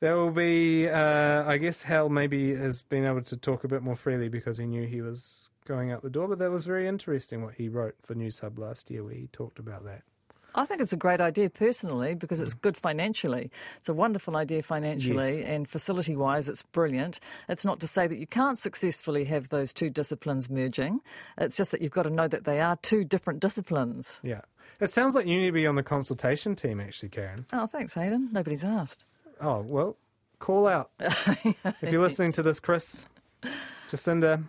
that 0.00 0.12
will 0.12 0.30
be. 0.30 0.88
Uh, 0.88 1.44
I 1.46 1.58
guess 1.58 1.82
Hal 1.82 2.08
maybe 2.08 2.54
has 2.54 2.82
been 2.82 3.04
able 3.04 3.22
to 3.22 3.36
talk 3.36 3.64
a 3.64 3.68
bit 3.68 3.82
more 3.82 3.96
freely 3.96 4.28
because 4.28 4.58
he 4.58 4.66
knew 4.66 4.86
he 4.86 5.00
was 5.00 5.50
going 5.66 5.92
out 5.92 6.02
the 6.02 6.10
door. 6.10 6.28
But 6.28 6.38
that 6.38 6.50
was 6.50 6.64
very 6.66 6.88
interesting 6.88 7.42
what 7.42 7.54
he 7.54 7.68
wrote 7.68 7.96
for 8.02 8.14
Newshub 8.14 8.58
last 8.58 8.90
year, 8.90 9.04
where 9.04 9.14
he 9.14 9.28
talked 9.32 9.58
about 9.58 9.84
that. 9.84 10.02
I 10.56 10.64
think 10.64 10.80
it's 10.80 10.92
a 10.92 10.96
great 10.96 11.20
idea 11.20 11.50
personally 11.50 12.14
because 12.14 12.40
it's 12.40 12.54
mm. 12.54 12.62
good 12.62 12.76
financially. 12.76 13.50
It's 13.76 13.90
a 13.90 13.94
wonderful 13.94 14.36
idea 14.38 14.62
financially 14.62 15.40
yes. 15.40 15.46
and 15.46 15.68
facility 15.68 16.16
wise, 16.16 16.48
it's 16.48 16.62
brilliant. 16.62 17.20
It's 17.48 17.64
not 17.64 17.78
to 17.80 17.86
say 17.86 18.06
that 18.06 18.16
you 18.16 18.26
can't 18.26 18.58
successfully 18.58 19.24
have 19.26 19.50
those 19.50 19.74
two 19.74 19.90
disciplines 19.90 20.48
merging. 20.48 21.00
It's 21.36 21.56
just 21.56 21.72
that 21.72 21.82
you've 21.82 21.92
got 21.92 22.04
to 22.04 22.10
know 22.10 22.26
that 22.26 22.44
they 22.44 22.60
are 22.60 22.76
two 22.76 23.04
different 23.04 23.40
disciplines. 23.40 24.18
Yeah. 24.24 24.40
It 24.80 24.90
sounds 24.90 25.14
like 25.14 25.26
you 25.26 25.36
need 25.38 25.46
to 25.46 25.52
be 25.52 25.66
on 25.66 25.74
the 25.74 25.82
consultation 25.82 26.54
team, 26.54 26.80
actually, 26.80 27.10
Karyn. 27.10 27.44
Oh, 27.52 27.66
thanks, 27.66 27.94
Hayden. 27.94 28.30
Nobody's 28.32 28.64
asked. 28.64 29.04
Oh, 29.40 29.60
well, 29.60 29.96
call 30.38 30.66
out. 30.66 30.90
if 31.00 31.56
you're 31.82 32.00
listening 32.00 32.32
to 32.32 32.42
this, 32.42 32.60
Chris, 32.60 33.06
Jacinda, 33.90 34.44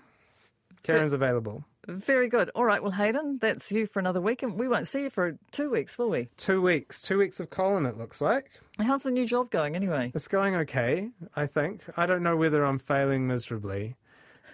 Karyn's 0.88 1.13
available. 1.13 1.65
Very 1.88 2.28
good. 2.28 2.52
All 2.54 2.65
right, 2.65 2.82
well, 2.82 2.91
Hayden, 2.91 3.38
that's 3.39 3.71
you 3.71 3.88
for 3.88 4.00
another 4.00 4.19
week, 4.19 4.43
and 4.43 4.60
we 4.60 4.67
won't 4.67 4.88
see 4.88 5.04
you 5.04 5.10
for 5.10 5.38
two 5.52 5.69
weeks, 5.69 5.97
will 5.97 6.10
we? 6.10 6.30
Two 6.38 6.62
weeks. 6.62 7.02
Two 7.02 7.17
weeks 7.17 7.39
of 7.39 7.50
Colin, 7.50 7.86
it 7.86 7.97
looks 7.97 8.19
like. 8.21 8.52
How's 8.80 9.04
the 9.04 9.12
new 9.12 9.26
job 9.26 9.50
going 9.50 9.76
anyway? 9.76 10.12
It's 10.13 10.28
going 10.28 10.56
okay, 10.56 11.10
I 11.36 11.47
think. 11.47 11.84
I 11.95 12.06
don't 12.06 12.23
know 12.23 12.36
whether 12.36 12.65
I'm 12.65 12.80
failing 12.80 13.26
miserably. 13.28 13.95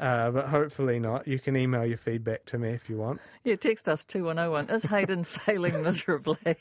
Uh, 0.04 0.30
but 0.32 0.50
hopefully 0.50 1.00
not. 1.00 1.26
You 1.26 1.40
can 1.40 1.56
email 1.56 1.86
your 1.86 1.96
feedback 1.96 2.44
to 2.48 2.58
me 2.58 2.72
if 2.72 2.90
you 2.90 2.98
want. 2.98 3.22
Yeah, 3.46 3.56
text 3.56 3.88
us 3.88 4.04
2101. 4.04 4.70
Is 4.70 4.84
Hayden 4.84 5.24
failing 5.24 5.82
miserably? 5.82 6.58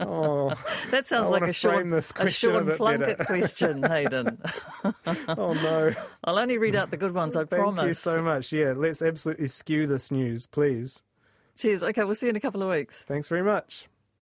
oh, 0.00 0.54
that 0.90 1.06
sounds 1.06 1.28
like 1.28 1.42
a 1.42 1.52
Sean, 1.52 1.92
a 1.92 2.00
Sean 2.30 2.66
a 2.66 2.76
Plunket 2.76 3.18
question, 3.26 3.82
Hayden. 3.82 4.40
oh, 5.06 5.52
no. 5.52 5.94
I'll 6.24 6.38
only 6.38 6.56
read 6.56 6.74
out 6.74 6.90
the 6.90 6.96
good 6.96 7.12
ones, 7.12 7.36
I 7.36 7.40
Thank 7.40 7.60
promise. 7.60 7.80
Thank 7.80 7.88
you 7.88 7.92
so 7.92 8.22
much. 8.22 8.52
Yeah, 8.52 8.72
let's 8.74 9.02
absolutely 9.02 9.48
skew 9.48 9.86
this 9.86 10.10
news, 10.10 10.46
please. 10.46 11.02
Cheers. 11.58 11.82
Okay, 11.82 12.04
we'll 12.04 12.14
see 12.14 12.24
you 12.24 12.30
in 12.30 12.36
a 12.36 12.40
couple 12.40 12.62
of 12.62 12.70
weeks. 12.70 13.02
Thanks 13.02 13.28
very 13.28 13.42
much. 13.42 13.90